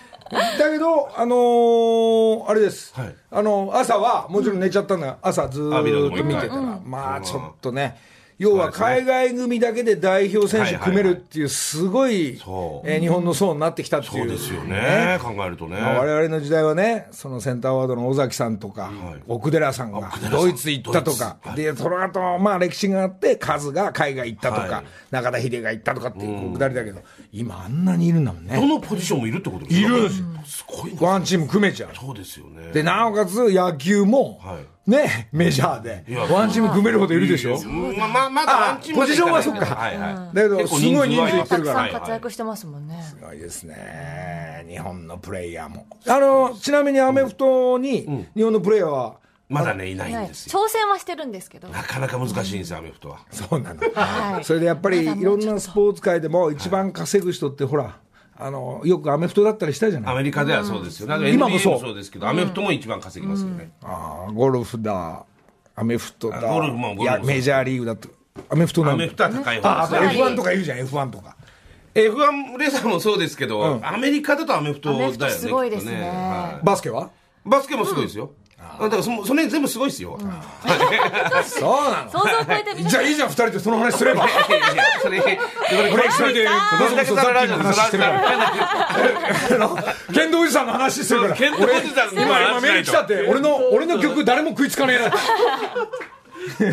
[0.59, 3.15] だけど、あのーあれです、はい。
[3.31, 6.83] あの朝はもちろん寝ちゃったんだが、朝ずっと見てたら、うん。
[6.85, 7.99] まあちょっとね、
[8.42, 12.40] 要は海外組だけで代表選手組めるっていう、すごい、
[12.85, 15.18] えー日本の層になってきたっていう、そうですよね。
[15.22, 15.81] 考えるとね。
[15.81, 18.90] まあ我々の時代はね、そのセンターワードの尾崎さんとか、
[19.28, 27.00] 奥寺さんがドイツ行ったとか、で、その後、まあ歴史があって、カズが海外行ったとか、はい中田秀が行ったとかっていうくだりだけど、
[27.33, 28.57] 今あんなにいるんだもんね。
[28.57, 30.26] どのポジションもいるってことですいかるんですよ。
[30.46, 31.02] すごいな。
[31.02, 31.90] ワンチーム組めちゃう。
[31.94, 32.72] そうですよね。
[32.72, 37.57] で、なおかつ野球も、はね、メジャーでワンチーム組めるほどいるでしょ？
[37.57, 40.37] うんまあまあ、まだワンチームポジションはそっかはいはい。
[40.37, 42.01] だけど、すごい人数いってたくさんるから。
[42.01, 44.64] 活躍してますもんねすごいですね。
[44.68, 45.87] 日本のプレイヤーも。
[46.09, 49.16] あの、ちなみにアメフトに、日本のプレイヤーは、
[49.49, 50.59] まだね、いないんはいですよ。
[50.59, 53.21] 挑戦はしてるんですけどなかなか難しいんですよ、アメフトは。
[53.31, 53.81] そうなの。
[53.92, 57.99] はいそれでやっぱりいろんなスポーツ界でも一番稼ぐ人ってほら、
[58.37, 60.14] あの、よくアメフトだったりしたじゃない？
[60.14, 61.07] アメリカではそうですよ。
[61.07, 63.73] だから今もそうもそうですけど、アメフトも一番稼ぎますよね。
[63.83, 65.25] あーゴルフだ、
[65.77, 68.09] アメフトだ、あゴルフもゴルフもいや、メジャーリーグだと、
[68.49, 70.23] アメフトなんだアメフトは高い方ですね。
[70.25, 71.37] F1 とか言うじゃん、F1 とか。
[71.95, 75.31] F1 レーサーもそうですけど、んアメリカだとアメフトだよね。
[75.31, 77.11] すごいですねきっとはいバスケは？
[77.45, 78.33] バスケもすごいですよ。
[78.88, 80.18] だからそのその辺全部すごいですよ。
[80.18, 80.29] そう
[81.90, 84.27] なの想像を超えてみじゃあいいじゃん、二人でその話すれば。
[85.03, 85.40] それ、それ、
[85.92, 86.45] 俺一人で、
[86.79, 88.90] どんだけさんのラジオで話してるから。
[89.53, 89.79] あの
[90.12, 91.35] 剣道おじさんの話してるから。
[91.35, 95.16] 剣道おじさんの今、今話しないとメール来たって、俺の、俺の曲誰も食いつかねえなって。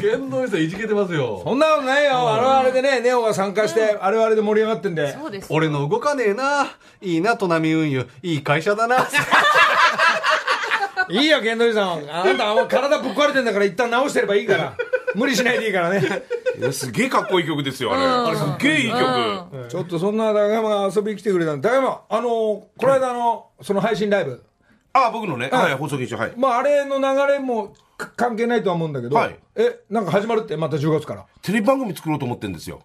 [0.01, 2.33] 剣道さんいじけてますよそんなことないよ。
[2.33, 5.13] あれはあれでね、ネオが参加して、あれはあれで盛り上がってんで。
[5.13, 6.67] そうです俺の動かねえな
[7.01, 9.07] いいな砺波運輸いい会社だな
[11.09, 12.09] いいよ、剣道おじさん。
[12.09, 14.77] あなた、もう体ぶっ壊れてんだから一旦直してればいいから。
[15.15, 16.01] 無理しないでいいからね。
[16.57, 18.05] いやすげえかっこいい曲ですよ、あれ。
[18.05, 19.67] あれすっげえいい曲。
[19.69, 24.43] ちょっとそんな高山が遊びに来てくれたんで、高山、あの、この間の、その配信ライブ。
[24.93, 26.33] あ、僕のね、はい、放送禁止、はい。
[26.35, 31.25] まあ、あれの流れもか関係ないとは思うんだけど、はいえ、なんか始まるって、また10月から。
[31.41, 32.81] テレビ番組作ろうと思ってるんですよ。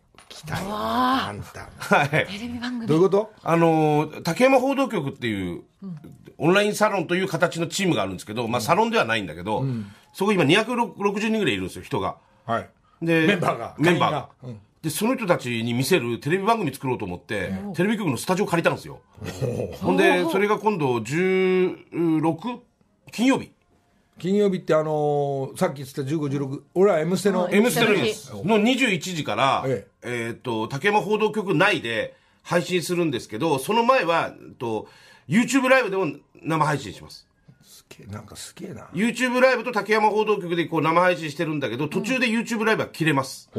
[0.48, 1.68] あんた。
[1.96, 2.08] はい。
[2.10, 3.32] テレビ番組どういうこと？
[3.42, 5.62] あのー竹山報道局っていう、
[6.38, 9.64] オンラインサロンという形のチームがあるんですけど、まあサロンではないんだけど、
[10.12, 12.16] そこ今260人ぐらいいるんですよ、人が。
[12.46, 12.68] はい。
[13.02, 14.60] で、メンバーがメンバーが会員が。
[14.82, 19.00] で、その人たちに見せるテレビ番組作ろうと思って、テレビ局のスタジオ借りたんですよ。
[19.80, 22.58] ほんで、それが今度 16?
[23.12, 23.50] 金曜日。
[24.18, 28.30] 金曜日ってあのーさっき言ってた15、16、俺は M ステの、M ステの日。
[28.46, 30.34] の21時から、ええ。
[30.36, 34.88] っ、と、竹山報道局内で配信するんですけど、その前は、えっと、
[35.28, 36.06] YouTube ライブでも
[36.42, 37.26] 生配信します。
[37.62, 38.88] すげえなんかすげえな。
[38.92, 43.50] YouTube ライブと竹山報道局でこう生配信してるんだけど、途中で YouTube ライブは切れます。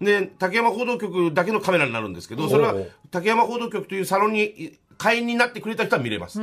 [0.00, 2.74] で、竹山報道局だけのカメラになるんですけど、それは
[3.10, 6.40] 竹山報道局というサロンに会員になってくれた人は見れます。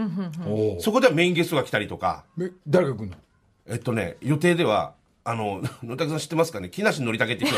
[0.47, 3.15] おそこではメインゲストが来たりとか、え誰が来んの？
[3.67, 6.69] えっとね、予定では、あの、 野竹さん知ってますかね？
[6.69, 7.55] 木梨憲武って人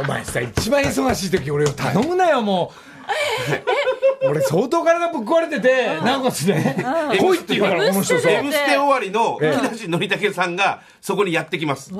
[0.00, 2.78] お前さ、一番忙しい時俺を頼むなよ、もう。
[4.28, 6.76] 俺相当体ぶっ壊れてて、なおかつね、
[7.18, 8.30] 来いって言うから、この人さ。
[8.30, 9.44] M ステ終わりの木
[9.88, 11.92] 梨憲武さんがそこにやってきます。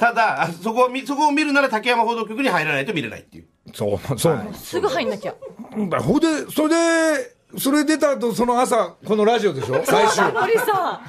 [0.00, 3.46] ただ、あそこを見、そこを見るなら竹山報道局に入らないと見れないっていう。
[3.74, 4.40] そう、そう。
[4.54, 5.34] すぐ入んなきゃ。
[5.90, 9.82] だほんで、それで、それ出た後、その朝、このラジオでしょ？
[9.84, 10.24] 最終。
[10.32, 11.00] 森さ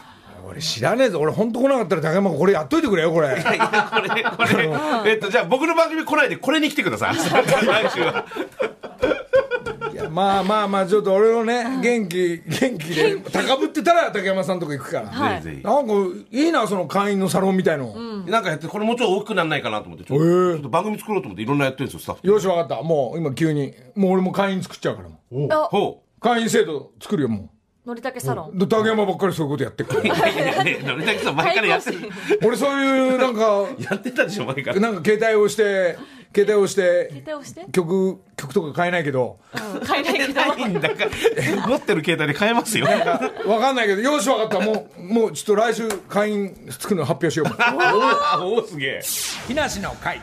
[0.48, 1.20] 俺知らねえぞ。
[1.20, 3.28] 俺本当来なかったら高山これやっといてくれよ、これ。
[3.28, 4.58] いや、これ、こ
[5.06, 7.16] れ、えっと、じゃあ僕の番組来ないでこれに来てください。
[7.16, 8.26] 来週は。
[9.92, 15.08] いやまあまあまあ、ちょっと俺のね、元気、元気で、高ぶってたら竹山さんとこ行くから。
[15.10, 15.94] はいぜひぜなんか、
[16.32, 17.94] いいな、その会員のサロンみたいの。
[18.26, 18.32] ひ。
[18.32, 22.28] なんかやって、これもうちょっと大きくならないかなと思って、ちょっとへえちょっと番組作ろうと思っていろんなやってるんですよ、スタッフと。
[22.28, 22.82] よし、わかった。
[22.84, 23.74] もう今急に。
[23.96, 25.48] もう俺も会員作っちゃうからもう。
[25.52, 26.07] あほう。
[26.20, 27.50] 会員制度作るよ、も
[27.86, 28.58] のりたけサロン。
[28.58, 29.90] で竹山ばっかりそういうことやってる
[30.84, 32.00] のりたけさん前からやってる。
[32.44, 34.80] 俺そういうなんか やってたでしょ、前から。
[34.80, 35.98] なんか携帯をして
[36.36, 37.66] 携帯をして携帯をして？
[37.72, 39.40] 曲曲とか買えないけど。
[39.54, 40.42] うん買えないけど。
[40.58, 42.86] いいんだから、持ってる携帯で買えますよ。
[43.46, 44.60] わかんないけどよしわかった。
[44.60, 47.56] もうもうちょっと来週会員つくの発表しよう。
[47.58, 49.02] あおお、すげえ。
[49.48, 50.22] 木梨の会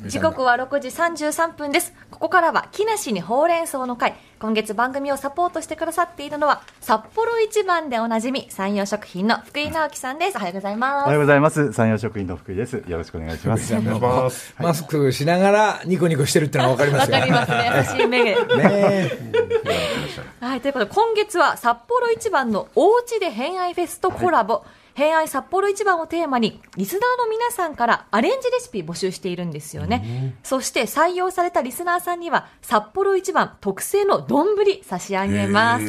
[0.00, 1.92] 時刻は6時33分です。
[2.10, 4.14] ここからは木梨にほうれん草の会。
[4.40, 10.36] 今月番組をサポートしてくださっているのは札幌一番でおなじみ山陽食品の福井直樹さんです。
[10.36, 11.06] おはようございおます。
[11.06, 11.72] はようございます。
[11.72, 12.82] 山陽食品の福井です。
[12.88, 13.72] よろしくお願いします。
[13.74, 14.54] お願いします。
[14.58, 17.10] マスクしながらニコニコしてるってのはわかります。
[17.10, 17.70] よわかりますね。
[17.76, 19.10] 優しい目でね
[20.40, 35.86] はい、ということで今月は札幌一番のおうちで偏愛フェスとコラボ、偏愛札幌一番をテーマにリスナーの皆さんからアレンジレシピ募集しているんですよね、そして採用されたリスナーさんには札幌一番特製の丼差し上げます。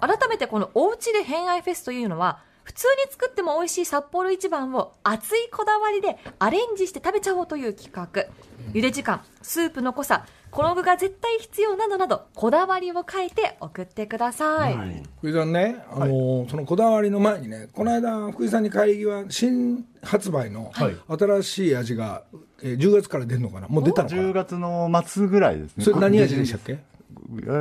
[0.00, 8.26] 改めてこのおうちで偏愛フェスというのは普通に作っても美味しい札幌一番を熱いこだわりでアレンジして食べちゃおうという企画。
[8.72, 20.72] 茹で時間スープの濃さこの具が絶対必要などなどこだわりを書いて送ってください、福井さんね、あのーそのこだわりの前にねこの間福井さんに帰り際新発売の
[21.08, 22.22] 新しい味が、
[22.62, 23.68] えー10月から出るのかな？
[23.68, 25.84] もう出たのか10な月の末ぐらいですね。
[25.84, 26.78] それ何味でしたっけ？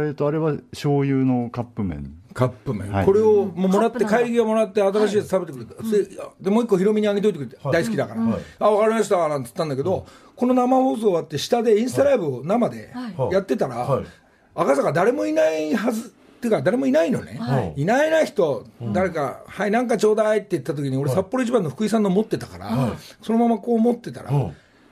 [0.08, 2.16] えっと、あれは醤油のカップ麺。
[2.38, 3.06] カップ麺、はい。
[3.08, 6.08] これをもうもらって帰り際もらって新しいやつ食べてくれた、で
[6.40, 8.22] でもう一個ヒロミにあげといてくれて、大好きだから、
[8.60, 12.94] あ分かりましたなんて言ったんだけど、この生放送終わって下でインスタライブを生で
[13.32, 14.06] やってたら、はい。
[14.54, 24.30] 赤坂誰もいないはずっていうか誰もいないのね、い、ないな人、誰か「はいなんかちょうだい」って言った時に俺札幌一番の福井さんの持ってたから、そのままこう持ってたら、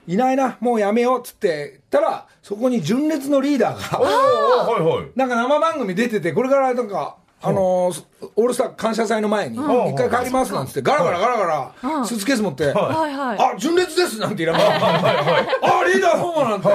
[0.08, 5.10] いないなもうやめようっつって言ったらそこに純烈のリーダーがはいはい。
[5.14, 7.18] なんか生番組出ててこれからなんか。
[7.42, 12.72] あのーオールスター感謝祭の前に一回帰りますなんつってガラガラガラガラスーツケース持っては
[13.08, 13.14] い。
[13.14, 14.56] はいあ純烈ですなんて言い。
[14.56, 16.68] ながらあリーダーどうもなんて。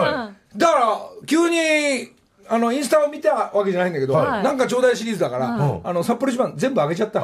[0.57, 2.09] だから急に
[2.47, 4.43] あのインスタを見たわけじゃないんだけどはい。
[4.43, 5.47] なんかちょうだいシリーズだから
[5.83, 7.23] あの札幌一番全部あげちゃった。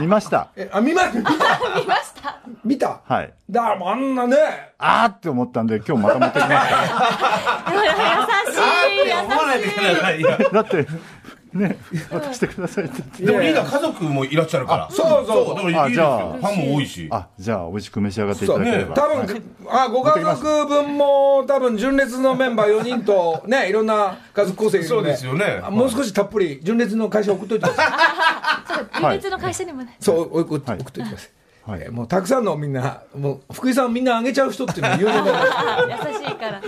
[0.00, 0.48] 見ました。
[0.56, 1.30] えあ見ま見た
[1.80, 2.40] 見ました。
[2.64, 3.00] 見た？
[3.04, 3.32] はい。
[3.50, 4.36] だからもうあんなね。
[4.78, 6.52] あーって思ったんで、今日また持ってきまし
[7.72, 10.20] 優しい思わないといけない。
[10.20, 10.44] いやた。
[10.50, 10.86] だって、
[11.56, 11.78] ね、
[12.10, 13.26] 渡してくださいって言って。
[13.26, 14.90] でもリーダー家族もいらっしゃるから。
[14.90, 15.54] そうそう。
[15.56, 16.20] だからいいですあじゃあ。
[16.20, 16.36] よ。
[16.40, 17.08] ファンも多いし。
[17.10, 18.94] あ、じゃあ、美味しく召し上がっていただければ。
[18.94, 25.60] 多分、あご家族分も多分純烈のメンバー4人と ねいろんな家族構成いるんそうですよね。
[25.62, 27.82] あもう少したっぷり純烈の会社送っといてくださ
[28.82, 28.90] い。
[29.00, 31.12] 純烈の会社にもね、そう送っといてくださ
[31.66, 31.80] い、はい。
[31.82, 36.60] えーもうたくさんのみんなもう福井さんみんなあげちゃう人っていうのは有名な 優しいから。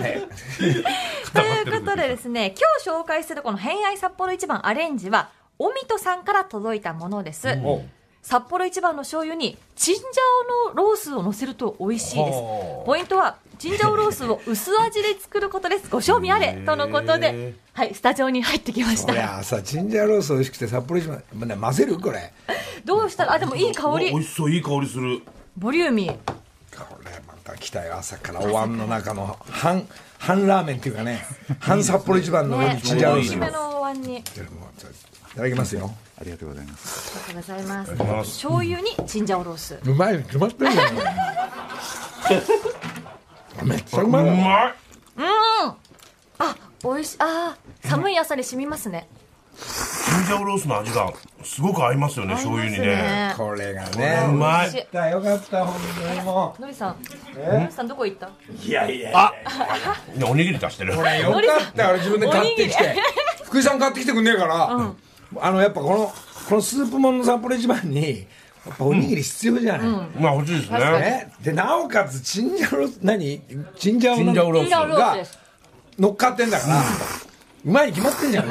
[1.33, 7.47] ということでですね、今日紹介するこの偏愛札幌一番アレンジは、おみとさんから届いたものです。
[7.63, 7.81] お
[8.21, 10.03] 札幌一番の醤油にチンジャ
[10.73, 12.37] オのロースを乗せると美味しいです。
[12.37, 12.85] はあ。
[12.85, 15.87] ポイントはチンジャオロースを薄味で作ることです。
[15.91, 22.33] ご賞味あれとのことではいスタジオに入ってきましいたやさチンジャーロース美味しくて札幌一番、まあね、混ぜるこれ。
[22.83, 23.25] どうした？
[23.25, 24.11] らあでもいい香り。
[24.11, 25.21] 美味しそう、いい香りする。
[25.57, 26.17] ボリューミー
[27.51, 28.39] た来たよ朝から。
[28.41, 31.25] お椀の中の半半ラーメンっていうかね
[31.59, 32.75] 半札幌一番の上ね。
[32.75, 34.17] にチンジャーロース大きめのお椀に。
[34.19, 34.23] い
[35.35, 35.93] ただきますよ。
[36.19, 37.13] ありがとうございます。
[37.27, 38.29] ありがとうございます。
[38.31, 39.79] 醤油にチンジャオロース。
[39.83, 40.89] うまいに決まってるじゃ
[43.63, 44.75] んめっちゃううまいわまい。
[46.39, 47.17] あ美味しい。
[47.19, 49.07] あー寒い朝に染みますね
[49.59, 53.33] チンジャオロースの味がすごく合いますよね、醤油にね。
[53.37, 54.71] これがうねまい。
[54.71, 54.87] 美味しい。
[54.91, 56.95] だよかった本当にものりさん
[57.35, 58.27] のりさんどこ行った？
[58.27, 58.31] う
[58.65, 59.33] いやいや。
[60.17, 60.95] いやおにぎり出してる。
[60.95, 61.41] これよかっ
[61.75, 61.89] た。
[61.89, 62.95] 俺自分で買ってきて。
[63.43, 64.93] 福井さん買ってきてくんねえから、
[65.39, 66.13] あのやっぱこの
[66.47, 68.27] このスープもんの札幌一番に
[68.65, 69.87] やっぱおにぎり必要じゃない、
[70.19, 70.79] まあ欲しいですね。
[70.79, 73.41] ね、でなおかつチンジャオロース何？
[73.75, 75.39] チンジャオロースです。
[75.97, 76.79] 乗っかってんだから、
[77.65, 78.45] うまいに決まってんじゃん、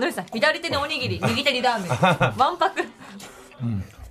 [0.00, 2.86] のりさん左手におにぎり 右手にラーメンわんぱくス。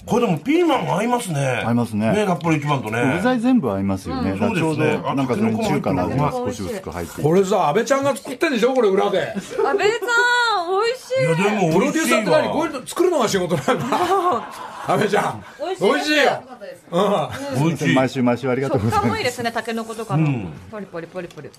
[0.03, 1.63] これでもピーマン合いますね。
[1.63, 3.13] 合いますねね、札幌一番とね。
[3.17, 4.31] 具材全部合いますよね。
[4.31, 7.21] うどそうですね、なんか中華の味があ少し薄く入って。
[7.21, 8.73] これさ安倍ちゃんが作ってんでしょ？
[8.73, 12.49] これ裏で阿部さん美味しいいやでもプロデューサーって何？
[12.49, 12.65] こうわ。
[12.65, 13.73] いうの作るのが仕事なんだ
[14.87, 15.43] 安倍ちゃん。
[15.59, 16.43] 美味しい美味しいよ。
[16.91, 17.95] うん美味しい。
[17.95, 19.23] 毎週毎週ありがとうございます食感もいい。
[19.23, 21.49] ですねタケノコとかのポリポリポリポリ。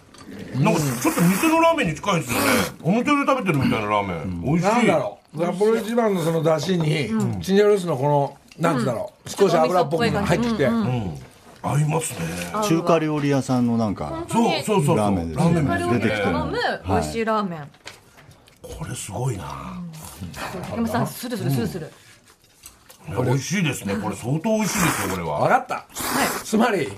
[0.62, 2.46] なんかちょっと店のラーメンに近いですよね。
[2.82, 4.42] お店で食べてるみたいなラーメン。
[4.42, 4.64] 美味しい。
[4.64, 5.38] なんだろう。
[5.38, 6.86] 札幌一番のその出汁に、
[7.42, 11.18] チンジャオロースのこのなんつうんだろう、少し油っぽく入ってきて、うん。
[11.62, 12.26] 合いますね。
[12.64, 14.96] 中華料理屋さんのなんか、そうそうそう。
[14.96, 17.70] ラーメンですラーメン出てきてる飲む美味しいラーメン。
[18.62, 19.80] これすごいな。
[20.34, 21.90] 竹山さんスルスルスルスル、
[23.08, 23.96] 美味しいですね。
[23.96, 25.40] これ相当美味しいですよこれは。
[25.40, 25.86] 分かった、
[26.44, 26.88] つまり、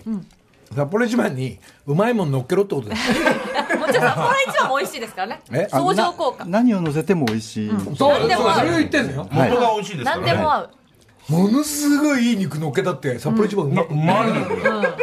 [0.74, 3.08] 札幌一番にうまいもん乗っけろってことです。
[3.78, 5.40] もちろん札幌一番も美味しいですからね。
[5.52, 5.68] え？
[5.70, 6.44] あ相乗効果。
[6.44, 7.70] な何を乗せても美味しい。
[7.96, 8.54] そう何でも合う。
[8.54, 9.28] そうそれを言ってんだよ。
[9.30, 9.50] はい。
[9.50, 10.26] 元が美味しいですからね。
[10.26, 10.70] 何でも合う。
[11.26, 14.96] ものすごいいい肉乗っけたって札幌一番うまうまいのよ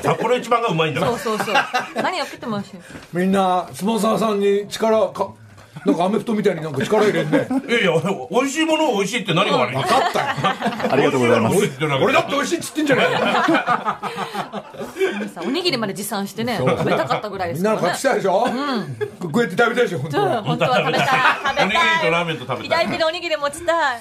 [0.00, 1.18] 札幌一番がうまいんだから。
[1.18, 1.54] そうそうそう。
[2.02, 2.76] 何やってても美味しい
[3.12, 5.34] みんなスポンサーさんに力か
[5.84, 7.46] なんかアメフトみたいになんか力入れんね。
[7.68, 7.92] いやいや
[8.30, 10.26] 美味しいものを美味しいって何が悪い分かったよ。
[10.92, 11.56] ありがとうございます。
[11.56, 13.06] 美味しいって俺だって美味しいっつってんじゃない。
[15.28, 18.46] さおにぎりまで持参してね食べたかったぐらいでみんなのすからね勝ちたいでしょ、
[19.20, 21.06] こうやって食べたいでしょ本当うんは本当は食べたい。
[21.06, 21.14] 食
[21.54, 21.64] べたい。
[21.64, 22.84] おにぎりとラーメンと食べたい。
[22.86, 24.00] 左手でおにぎり持ちたいあ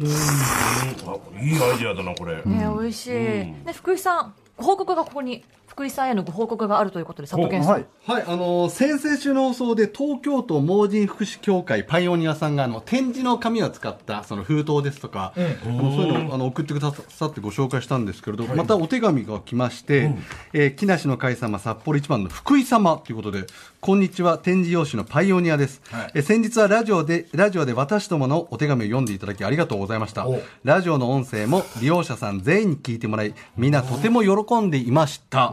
[0.00, 2.36] いいアイディアだなこれ。
[2.36, 7.86] ね美味しい、ね福井さんご報告がここに福井さんへのご報告があるということで佐藤健さん、はい。
[8.04, 20.12] はい、あの先々週の放送で東京都盲人福祉協会パイオニアさんがあの展示の紙を使ったその封筒ですとか、あのそういうのをあの送ってくださってご紹介したんですけれど、またお手紙が来まして、
[20.52, 23.44] えー木梨の会様札幌一番の福井様ということで
[23.80, 25.80] こんにちは展示用紙のパイオニアです、
[26.14, 30.26] えー先日はラジオでラジオで私どものお手紙を読んでいただきありがとうございました。
[30.64, 35.52] ラジオの音声も利用者さん全員に聞いてもらいみんなとても喜んでいました、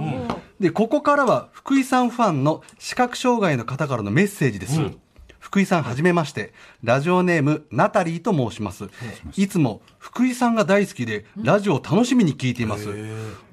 [0.59, 4.79] でここからは福井さんファンの視覚障害の方からのメッセージです、
[5.39, 6.53] 福井さんはじめまして。
[6.83, 8.85] ラジオネームナタリーと申します。
[9.35, 12.89] いつも福井さんが大好きでラジオを楽しみに聞いています。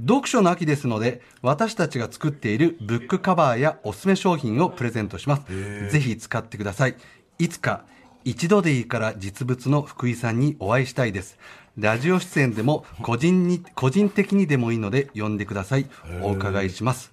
[0.01, 5.91] 読書の秋ですので私たちが作っているブックカバーやおすすめ商品をプレゼントします。
[5.91, 6.97] ぜひ使ってください。
[7.39, 7.85] いつか
[8.25, 11.39] 一度でいいから実物の福井さんにお会いしたいです
[11.77, 15.87] ラジオ出演でも個人に個人的にでもいいので呼んでください。
[16.23, 17.13] お伺いします。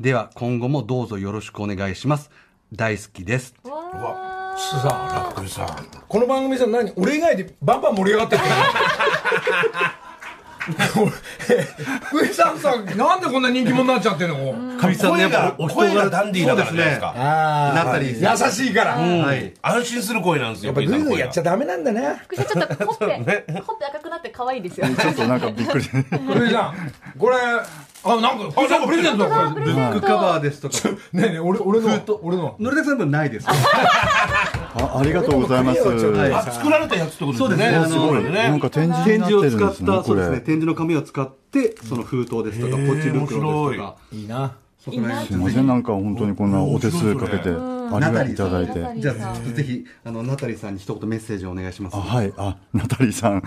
[0.00, 2.30] では今後もどうぞよろしくお願いします。
[2.72, 3.54] 大好きです。
[4.58, 5.68] さ福井さん。
[6.08, 8.42] この番組さ何俺以外でバンバン盛り上がってる
[10.96, 11.10] 俺
[12.00, 14.78] 福井さんさなんでこんな人気者になっちゃってんの？
[14.78, 19.52] 福井さんね声がお人声が柄ダンディーだからじゃないですかあナタリーさん優しいから、はい。
[19.62, 22.20] 安心する声なんですよやっぱグイグイやっちゃダダメなんだね。
[22.24, 23.04] 福井さんちょっとほっぺ、
[23.66, 25.84] ほっぺ赤くなって可愛いですよちょっとなんかびっくり。
[25.84, 27.36] 福井さんこれ
[28.02, 29.50] あなんか福井さんプレゼントだ。
[29.52, 30.88] これブックカバーですとか。
[31.12, 31.88] ねえねえ俺俺の
[32.22, 33.46] 俺ののりたくさん分ないです。
[33.48, 35.80] あありがとうございます。
[35.86, 38.30] はいあ作られたやつってことですそうですね。
[38.30, 40.36] ねなんか展示に展示を使ったそうですね。
[40.36, 40.40] れ。
[40.40, 43.96] 展示の紙を使ってその封筒ですとかポチ袋ですとか。
[44.12, 45.66] いいなそこら辺すみません。
[45.66, 49.00] なんか本当にこんなお手数かけてありがとういただいて。
[49.00, 51.96] じゃあちょっとぜひあのナタリーさんに一言メッセージをお願いします。
[51.96, 53.42] あはい、あ、ナタリーさん、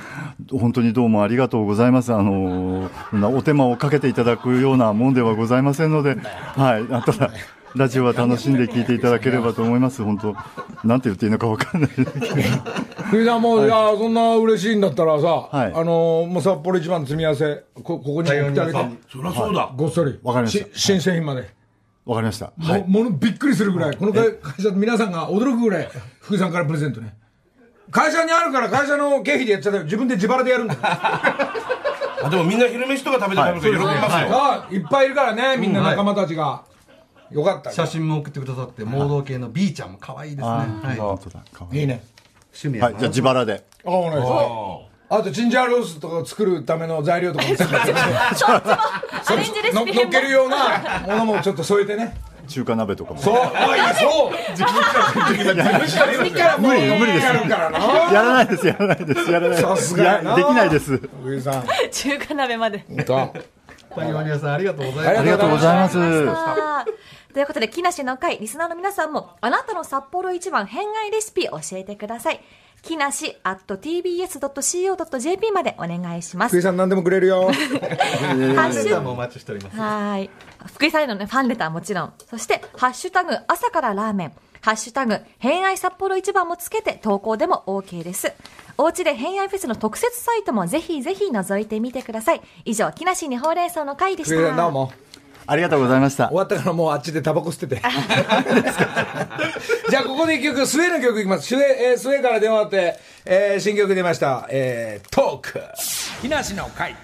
[0.51, 2.13] 本当にどうもありがとうございます。
[2.13, 2.91] あの、
[3.35, 7.31] お手間をかけていただくようなもんではございませんので、はい、あただ、
[7.75, 10.03] ラジオは楽しんで聞いていただければと思います。
[10.03, 10.36] 本当、
[10.83, 11.89] なんて言っていいのかわかんない。
[11.89, 15.73] 福井さんも、い、やそんな嬉しいんだったらさ、はい。
[15.73, 18.79] あのもう札幌一番の積み合わせこここに送ってあげて。
[19.12, 19.71] そりゃそうだ。
[19.75, 20.19] ごっそり。
[20.21, 20.65] わかりました。
[20.65, 21.49] し新製品まで、
[22.05, 22.53] わかりました。
[22.57, 23.97] もものびっくりするぐらい。
[23.97, 25.89] この会会社皆さんが驚くぐらい
[26.21, 27.15] 福井さんからプレゼントね。
[27.89, 29.86] 会社にあるから会社の経費でやっちゃったよ。
[29.86, 30.79] 自分で自腹でやるんだよ。
[32.23, 34.27] あでもみんな昼飯とか食べて食べて喜びますよ。
[34.31, 34.77] あい。
[34.77, 36.63] っぱいいるからねみんな仲間たちが、
[37.33, 37.71] よかった。
[37.71, 40.47] 写真も送ってくださって盲導系の B ちゃんも可愛いですね。
[40.47, 40.97] あはい。
[40.97, 41.43] 本当だ。
[41.51, 41.83] かわい。
[41.83, 42.03] いね。
[42.53, 43.63] 趣味はい、じゃあ自腹で。
[43.85, 44.93] あお願いします。
[45.09, 52.15] あとチンジャーロースとか作るための材料とかも全部 アレンジレシのっけるようなものもちょっと添えてね。
[52.47, 53.21] 中華鍋とかも。
[53.21, 54.31] そう、おい、そう。
[54.51, 54.73] 自分
[56.33, 57.25] から無理無理です。
[57.25, 58.41] やらな。
[58.41, 59.61] いです、やらないです、やらないです。
[59.61, 60.99] さすができないです。
[61.91, 62.83] 中華鍋まで。
[62.87, 63.33] 本当。
[63.95, 65.19] パイオニアさんありがとうございます。
[65.19, 65.97] ありがとうございます。
[67.33, 72.39] ということで、木梨の会、リスナーの皆さんも、あなたの札幌一番変愛レシピ教えてください。
[72.83, 76.61] 木梨 at tbs.co.jp までお願いします福井。
[76.61, 77.47] さん何でもくれるよ。
[77.49, 80.29] ハッシュもお待ちしておりますはい。
[80.75, 82.13] 福井さんへのね、ファンレターもちろん。
[82.29, 84.33] そして、ハッシュタグ、朝からラーメン。
[84.61, 88.31] ハッシュタグ、偏愛札幌一番もつけて投稿でも OK です。
[88.77, 92.41] おうちで偏愛フェスの特設サイトもぜひぜひ覗いてみてください。
[92.65, 94.71] 以上、木梨にほうれん草の会でし福井さんどうた。
[94.71, 94.91] も。
[95.45, 96.38] ありがとうございました終。
[96.38, 97.82] わったからもうあっちでタバコ捨てて。
[99.89, 101.47] じゃあここで一曲、スウェーの曲いきます。
[101.47, 104.47] スウェー、えースウェーから電話あって、えー新曲出ました。
[104.49, 105.62] えー、トーク。
[106.21, 106.95] 木梨の会。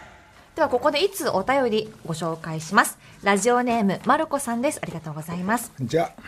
[0.55, 2.97] では、ここでいつお便りご紹介します。
[3.23, 4.79] ラジオネーム、まるこさんです。
[4.81, 5.71] ありがとうございます。
[5.81, 6.21] じゃあ、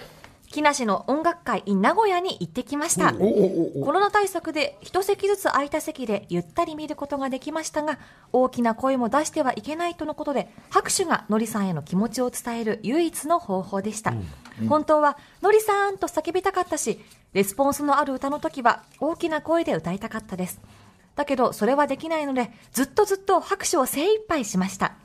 [0.52, 3.14] 木梨の音楽会 in 名古屋に行ってきました。
[3.14, 8.00] コロナ対策で一席ずつ空いた席でゆったり見ることができましたが、
[8.34, 14.14] 大きな声も出してはいけないとのことで、拍手がのりさんへの気持ちを伝える唯一の方法でした。
[14.68, 17.00] 本当は、のりさんと叫びたかったし、
[17.32, 20.60] レスポンスのある歌の時は大きな声で歌いたかったです。
[21.16, 24.96] だけど、それはできないので、ずっとずっと拍手を精一杯しました。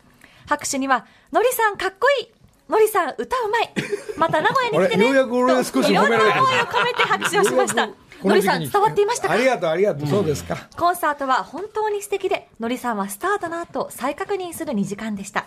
[0.48, 2.35] 拍手には、のりさんかっこいい
[2.68, 3.72] のりさん歌うまい。
[4.16, 5.06] また名古屋に来てね。
[5.06, 7.88] ようやく俺が少しといろんな褒められた思いを込めて拍手をしました。
[8.24, 9.34] のりさん伝わっていましたか？
[9.34, 10.08] ありがとう、ありがとう。
[10.08, 10.56] そうですか。
[10.76, 15.46] コンサートは本当に素敵で、のりさんはスターだなと再確認する2時間でした。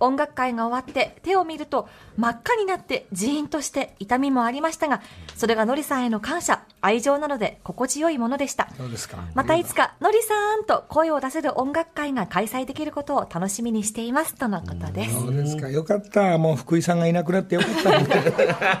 [0.00, 5.02] 音楽会が終わって手を見ると真っ赤になってジーンとして痛みもありましたが、
[5.36, 8.68] それがのりさんへの感謝、愛情なので心地よいものでした。
[8.76, 9.18] そうですか。
[9.34, 14.34] またいつか、のりさんと声を出せる音楽会が開催できることを楽しみにしています。
[14.34, 15.14] とのことです。
[15.20, 15.68] そうですか。
[15.68, 16.38] よかった。
[16.38, 17.70] もう福井さんがいなくなってよかっ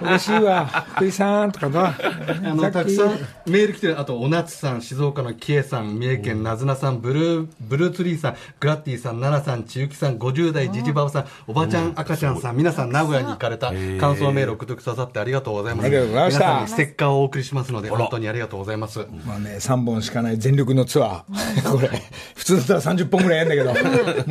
[0.06, 0.66] 嬉しいわ。
[0.96, 1.86] 福井さんとかな。
[1.88, 4.00] あの、たくさん メール来てる。
[4.00, 15.86] あと、おなつさん、静岡のキエさん、三重県なずなさん、ブルー、ブルーツリーさん、グラッティさん、奈々さん、ちゆきさん、50代ジジバオさん、おばちゃん、赤ちゃんさん、皆さん名古屋に行かれた感想メール送ってくださってありがとうございます。
[15.86, 19.00] ありがとうございました皆さんにステッカーをお送りしますので、本当にありがとうございます。
[19.26, 21.62] まあね、3本しかない全力のツアー。
[21.70, 21.90] これ、
[22.34, 23.76] 普通だったら30本ぐらいやんだけど、 もう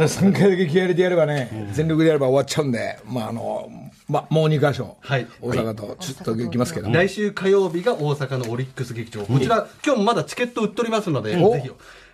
[0.07, 3.69] 3回だけ気合い入れてやればね、全力でやれば終わっちゃうんで、まああの、
[4.07, 5.27] まあもう2箇所、はい。
[5.39, 9.25] 大阪とちょっと行きますけど、来週火曜日が大阪のオリックス劇場。
[9.25, 11.71] こちら、今日もまだチケット売っておりますので、おぜひ。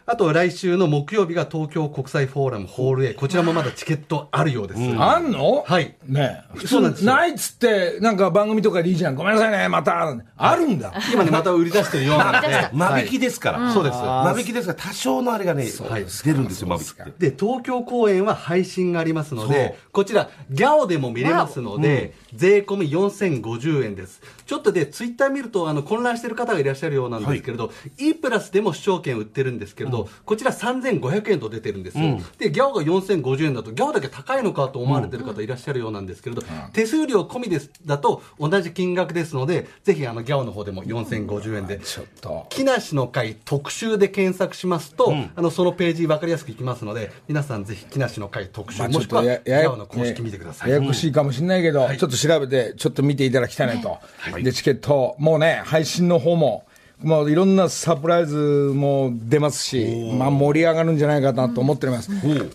[0.07, 3.13] あと来週の木曜日が東京国際フォーラムホール A。
[3.15, 4.79] こちらもまだチケットあるようです。
[4.99, 5.63] あんの？
[5.65, 9.15] はいね普通、そうなんですよないっつって、なんか番組とかでいいじゃん。
[9.15, 10.15] ごめんなさいね、また。
[10.37, 10.93] あるんだ。
[11.11, 12.69] 今ね、また売り出してるようなので。
[12.71, 13.73] 間引きですから。
[13.73, 13.97] そうです。
[13.97, 17.31] 間引きですから、多少のあれがね、出るんですよ、間引きって。
[17.31, 24.21] で、東京公演は配信がありますので、こちら、ギャオでも見れますので、税込み4050円です。
[24.45, 29.94] ちょっとで、ツイッター見ると、あの、混乱してる方がいらっしゃるようなんですけれど、E プラスでも視聴券売ってるんですけれど、
[30.25, 32.19] こちら3500円と出てるんですよ。
[32.37, 36.43] で、ギャオが4050円だと、ギャオだけ高いのかと思われてる方いらっしゃるようなんですけれど、
[36.73, 41.79] 手数料込みです、だと同じ金額ですので、ぜひ、あの、ギャオの方でも4050円で。
[41.79, 42.45] ちょっと。
[42.49, 53.99] 木梨の会特集で検索しますと、あのそのページ分かりやすくいきますので皆さんぜひ木梨の会特集、もしくはギャオの公式見てください、ややこしいかもしれないけど、ちょっと調べて、ちょっと見ていただきたいなと。
[54.41, 56.65] で、チケット、もうね、配信の方も、
[57.03, 58.35] もういろんなサプライズ
[58.73, 62.09] も出ますし、まあ盛り上がるんじゃないかなと思っております。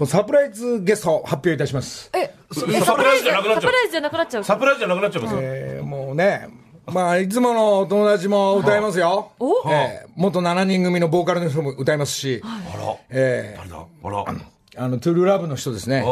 [0.07, 2.11] サプライズゲスト発表いたします。
[2.15, 3.71] え、サプライズじゃなくなっちゃう？
[3.71, 4.45] サプライズじゃなくなっちゃう。
[4.45, 5.41] サプライズじゃなくなっちゃいますよ。
[5.43, 6.49] えーもうね、
[6.87, 9.33] まあ、いつものお友達も歌いますよ。
[9.39, 13.77] おえー元7人組のボーカルの人も歌いますし、あら、え誰だ？
[14.05, 14.25] あら。
[14.25, 14.45] ー
[14.77, 16.05] あの、トゥルーラブの人ですね。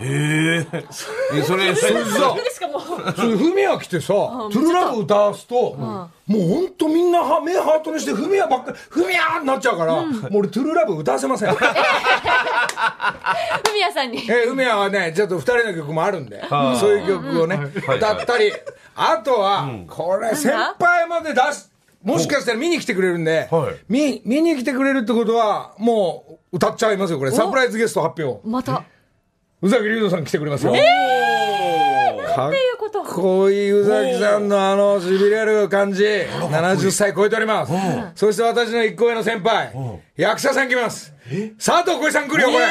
[0.00, 0.84] ええ。
[1.34, 2.80] え、それ、それ、そうですかもう。
[3.16, 11.54] それ、フミヤ来てさ、トゥルーラブ歌わすと、もう本当みんなは目ハートにして、フミヤばっかり、フミヤになっちゃうから、もう俺トゥルーラブ歌わせません。
[11.54, 11.60] ふ
[13.74, 14.18] みやさんに。
[14.18, 18.52] えー、フミヤはね、ちょっと二人の曲もあるんで、そういう曲をね、歌ったり、
[18.94, 21.68] あとは、これ、先輩まで出し、
[22.02, 23.74] もしかしたら見に来てくれるんで、はい。
[23.88, 27.32] 見、見に来てくれるってことは、もう、歌っちゃいますよ、これ。
[27.32, 28.40] サプライズゲスト発表。
[28.46, 28.84] また。
[29.60, 30.72] 宇崎竜斗さん来てくれますよ。
[32.38, 33.02] かっっていうこと。
[33.02, 37.72] こういう宇崎さんのあの、痺れる感じ、70歳超えております。
[38.14, 39.72] そして私の一個上の先輩、
[40.16, 41.12] 役者さん来ます。
[41.58, 42.64] 佐藤浩市さん来るよ、これ。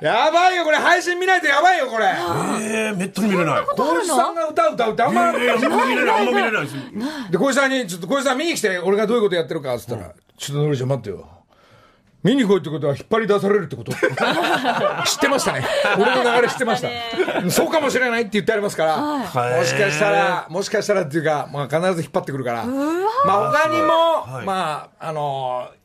[0.00, 0.76] やばいよ、これ。
[0.76, 2.06] 配信見ないとやばいよ、これ。
[2.60, 3.64] ええ、めったに見れない。
[3.76, 6.74] 浩市さんが歌う歌うってあんま、ええ、あんま見れない、あんま見れないです。
[7.30, 11.37] で、小石さんに、ちょっと小石さん見に来て、俺がどういうことやってるか、つったら、ちょっとノリちゃん待ってよ。
[12.22, 13.92] 見に来いってことは引っ張り出されるってこと？
[15.06, 15.64] 知ってましたね。
[15.98, 17.50] 俺の流れ知ってました。
[17.50, 19.24] そうかもしれないって言ってありますから、も
[19.64, 22.72] しかしたら、もしかしたらっていうか、まあ必ず引っ張ってくるから、ま
[23.34, 25.78] あ他にも、まあ、あのー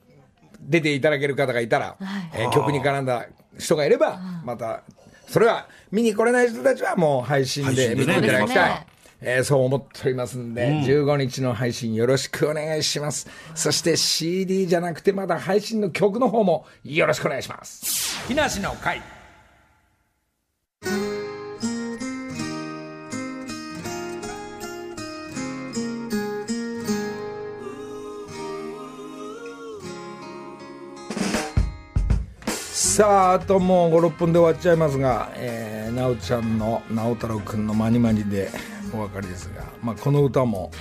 [0.65, 1.95] 出ていただける方がいたら、
[2.33, 3.25] えー曲に絡んだ
[3.59, 4.81] 人がいれば、また、
[5.27, 8.69] それは見に来れない人たちはもう配信で見ていただきたい。
[8.69, 8.87] ね。
[9.25, 13.27] えーそう思っておりますんで、15日の配信よろしくお願いします。
[13.55, 18.27] そして CD じゃなくてまだ配信の曲の方もよろしくお願いします。
[18.27, 19.01] 木梨の会。
[32.93, 38.51] さああともう56分で終わっちゃいますが、えー、直ちゃんの直太朗君の「マニマニ」で
[38.95, 40.71] お別れですが、まあ、この歌も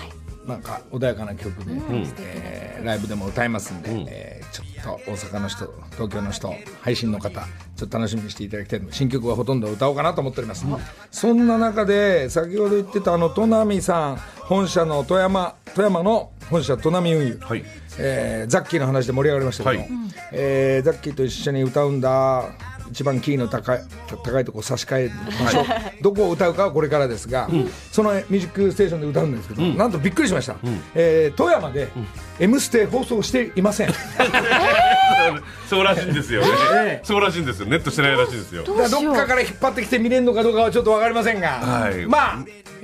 [0.46, 1.72] なんか穏やかな曲で、
[2.18, 7.40] えーライブでも歌いますんで、えーちょっと大阪の人東京の人配信の方
[7.76, 10.66] ちょっと楽しみにしていただきたい新曲はほとんど歌おうかなと思っております、
[11.12, 17.64] そんな中で先ほど言ってたあの戸波さん本社の富山富山の本社砺波運輸、はい。
[17.98, 19.84] えーザッキーの話で盛り上がりましたけど
[20.32, 22.50] えーザッキーと一緒に歌うんだ
[22.90, 23.82] 一番キーの高い
[24.24, 25.10] 高いところ差し替え
[25.42, 25.64] ましょう、
[26.02, 27.48] どこを歌うかはこれからですが、
[27.90, 30.56] そのミュージックステーションで歌うんですけど、なんとびっくりしました、
[30.94, 31.88] えー富山で
[32.38, 33.90] 「M ステ」放送していません、
[35.68, 36.48] そうらしいんですよね。
[36.74, 37.66] ええそうらしいんですよ。
[37.66, 38.64] ネットしてないらしいですよ。
[38.64, 42.06] どっかから引っ張ってきて見れるのかどうかはちょっと分かりませんが、はい。
[42.06, 42.38] まあ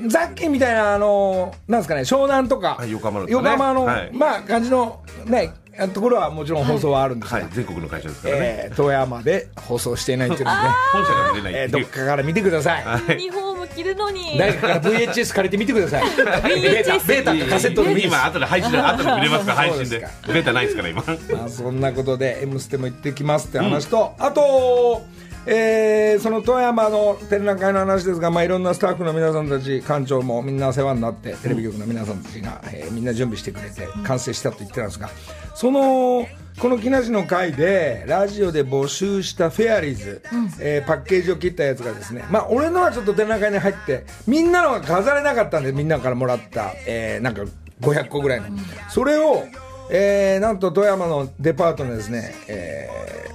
[0.06, 3.32] ザッキーみたいなあのなんですかね湘南とか、はい横浜のね。
[3.32, 4.10] 横浜の、はい。
[4.12, 5.54] まあ感じのね
[5.86, 7.48] ところはもちろん放送はあるんですが、はい。
[7.52, 8.40] 全国の会社ですからね。
[8.42, 11.84] えー富山で放送してい ないっていうのでね、本社が出れないえーっていう。
[11.84, 14.36] どっかから見てください、ユニフォーム着るのに。
[14.38, 16.02] 誰かから VHS 借りて見てください。
[16.02, 25.02] ベータ VHS ベータかカセットで見て今後で配信で後で見れますから配信でベータないですから今まあ、そんなことで「M ステ」も行ってきますって話と、あと、
[25.50, 35.08] えーその富山の展覧会の話ですが、まあ、いろんなスタッフの皆さんたち館長もみんな世話になってテレビ局の皆さんたちが、えーみんな準備してくれて完成したと言ってたんですが
[35.54, 36.26] その
[36.60, 40.22] この木梨の会でラジオで募集したフェアリーズ、
[40.60, 47.42] えーパッケージを切ったやつがですね、まあ、俺のはちょっと展覧会に入ってみんなのが飾れなかったんでみんなからもらった、えーなんか
[47.80, 48.48] 500個ぐらいの、
[48.90, 49.44] それを、
[49.90, 53.27] えーなんと富山のデパートのですね、えー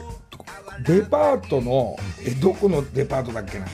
[0.84, 3.66] デパートのえどこのデパートだっけな？
[3.66, 3.70] え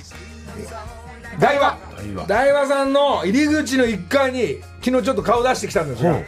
[1.39, 1.77] 大和。
[2.15, 2.25] 和。
[2.27, 6.21] 大和さんの入り口の1階に昨日ちょっと顔出してきたんですよ、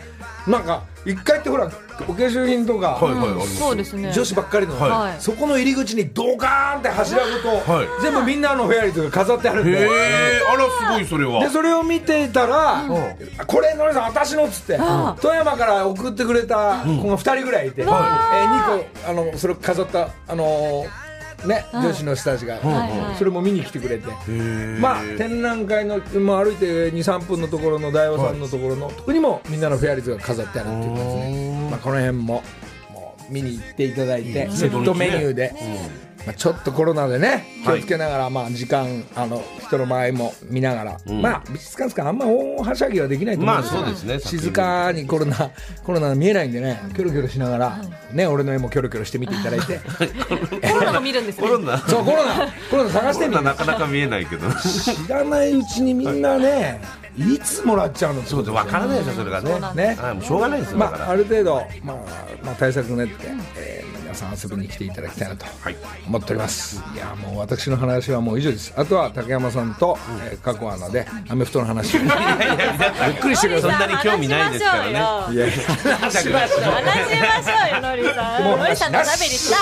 [0.47, 1.71] なんか1階ってほら
[2.07, 4.11] お化粧品とか、そうですね。
[4.13, 5.21] 女子ばっかりの、はい。
[5.21, 7.87] そこの入り口にドカーンって柱ごと、はい。
[8.01, 9.87] 全部みんなのフェアリーズが飾ってあるんで、へえ
[10.51, 11.43] あらすごいそれは。
[11.43, 12.83] でそれを見てたら、
[13.47, 14.79] これのりさん私のっつって、
[15.21, 21.11] 富山から送ってくれた子が2人ぐらいいて、えー2個あのそれを飾ったあのー
[21.47, 24.07] ね、女子の人たちが、はいそれも見に来てくれて、
[24.79, 32.43] まあ展覧会の、まあ、歩いて23分のところの大和さんのところのとこにもみんなのフェアリーズが飾ってあるっていう感じで、まあ、この辺も
[32.91, 35.53] もう見に行っていただいて、セットメニューで。
[36.25, 45.51] まあ、ちょっとコロナでね気をつけながら、まあ、時間あの人の前も見ながら、まあ美術館ですからあんま大はしゃぎはできないと思うんですけど、まあそうですね静かにコロナ
[45.83, 47.81] コロナが見えないんでねキョロキョロしながら、
[48.13, 49.79] ね、俺の絵もキョロキョロして見ていただいて。
[50.71, 51.47] コロナも見るんですね。
[51.47, 51.77] コロナ。
[51.79, 52.47] そうコロナ。
[52.69, 53.41] コロナ探してみる。
[53.41, 54.47] なかなか見えないけど。
[54.51, 56.81] 知らないうちにみんなね
[57.17, 58.21] いつもらっちゃうの？
[58.23, 58.51] そうです。
[58.51, 59.49] わからないですよそれがね。
[59.75, 59.95] ね。
[59.95, 61.09] はいもうしょうがないですよまあ、ら。
[61.09, 61.97] ある程度、まあ
[62.43, 65.75] まあ、対策練って、えー皆さん遊びに来ていただきたいなとはい。
[66.05, 68.73] 思っております、い、やもう私の話はもう以上です。
[68.75, 69.97] あとは竹山さんと、
[70.29, 71.97] えー過去アナでアメフトの話。
[71.97, 72.09] びっ
[73.21, 73.71] くりしてください。
[73.71, 74.91] そんなに興味ないですからね。
[74.91, 75.01] いや
[75.47, 75.53] いや
[75.97, 76.67] 話しましょうよ、
[77.81, 78.43] のりさん。
[78.59, 79.59] のりさんのおしゃべりしたい。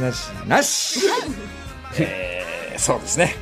[0.00, 1.00] なしなし、
[1.98, 3.34] えーそうですね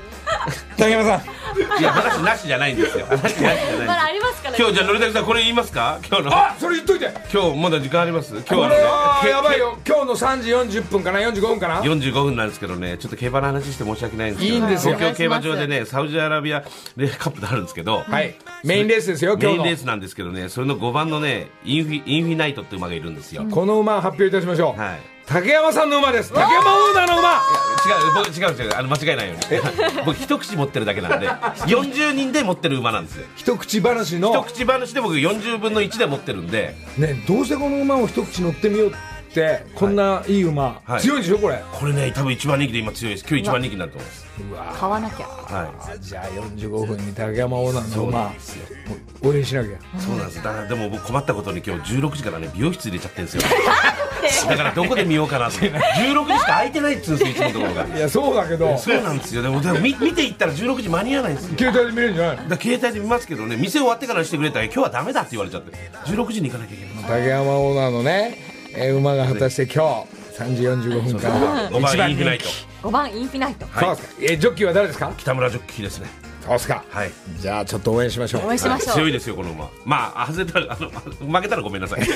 [0.76, 1.80] 竹山さん。
[1.80, 3.06] いや話なしじゃないんですよ。
[3.06, 4.56] 話なしじゃまだないありますから。
[4.56, 6.00] 今日じゃあのりたけさんこれ言いますか？
[6.08, 6.34] 今日の。
[6.34, 7.10] あそれ言っといて。
[7.32, 8.34] 今日まだ時間あります？
[8.34, 8.76] 今日こはね
[9.30, 9.78] やばいよ。
[9.86, 14.96] 今日の3時40分かな？45分かな？45分なんですけどね、ちょっと競馬の話して申し訳ないんですけど、いいんですよ。
[14.96, 16.64] 東京競馬場でね、サウジアラビア
[16.96, 18.34] レーカップであるんですけど、はい。
[18.64, 19.52] メインレースですよ今日の。
[19.52, 23.44] メインレースなんですけどね、それの5番のね、インフィインフィナイトって馬がいるんですよ。
[23.44, 26.32] この馬発表いたしましょう、はい竹山さんの馬です。
[26.32, 27.40] 竹山オーナーの馬。
[28.14, 29.60] 僕違う違う、あの間違いないように。
[30.06, 33.16] 僕一口持ってるだけなんで、40人で持ってる馬なんです。
[33.16, 33.26] よ。
[33.36, 38.92] 一口話一の口話で僕40分の1で持ってるんで、ねどうせこの馬を一口乗ってみよう
[39.34, 43.26] ってこんないい馬、はい強いでしょこれこれね、多分一番人気で今強いです。
[43.28, 44.24] 今日一番人気になると思います。
[44.50, 45.26] うわ買わなきゃ。
[45.26, 48.32] はあじゃあ45分に竹山オーナーの馬
[49.22, 49.78] 応援しなきゃい。
[49.98, 50.36] そうなんです。
[50.42, 54.50] だからでも僕困ったことに今日16時からね、美容室入れちゃってる んですよ。
[54.50, 55.52] だからどこで見ようかなと。
[55.58, 57.96] 16時しか空いてないっつうんですよ、いつものところが。
[57.96, 59.42] いやそうだけどそうなんですよ。
[59.42, 61.54] でも、でも見見ていったら16時間に合わないんですよ。
[61.58, 62.36] 携帯で見れるんじゃない？
[62.38, 65.72] のだ携帯で見ますけどね、店終わってからにしてくれたら今日はダメだって言われちゃって、
[66.06, 67.04] 16時に行かなきゃいけない。
[67.04, 70.04] 竹山オーナーのね、えー馬が果たして今
[70.36, 72.44] 日3時45分から5番インフィナイト。
[72.82, 73.66] 5番インフィナイト。
[73.66, 75.12] そうですか、えージョッキーは誰ですか？
[75.16, 76.08] 北村ジョッキーですね。
[76.44, 77.10] そうですかはい。
[77.38, 78.94] じゃあちょっと応援しましょう応援しましょう。
[78.96, 79.66] 強いですよ、この馬。
[79.86, 80.90] まあ、外れたら、あの、
[81.32, 82.04] 負けたらごめんなさい。
[82.04, 82.12] そ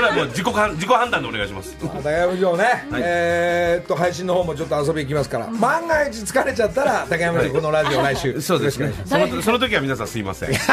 [0.00, 1.74] れはもう自己判自己判断でお願いします。
[1.80, 8.92] 竹山城ね、えーっと配信の方もちょっと遊び行きますから、万が一疲れちゃったら竹山城このラジオ来週 そうですね。
[9.06, 10.52] そのその時は皆さんすいません。
[10.52, 10.68] 来 来週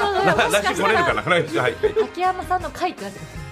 [0.00, 1.74] はもしか週来れるかな来週、はい。
[2.06, 3.43] 竹山さんの回ってなってます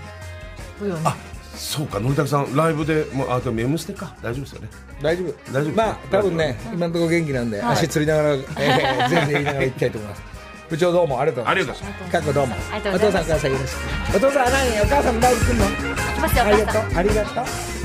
[0.88, 1.10] よね。
[1.54, 4.14] そうか、のりたけさん、ライブで、もう、あ、でも、M ステか。
[4.22, 4.68] 大丈夫ですよね。
[5.02, 5.52] 大丈夫。
[5.52, 10.22] 大丈夫まあ多分ね今のところ元気なんで、足つりながら、えー、 全然言いながら行きたいと思います。
[10.70, 12.06] 部長どうもありがとうございまありがとうございます。
[12.06, 12.54] すかっこどうも
[12.94, 15.64] お父さんお母さんよろしくお父さんは何お母さんのライブ来んの？
[15.66, 16.72] ありが。
[16.72, 16.82] とう。
[16.96, 17.81] ありがとう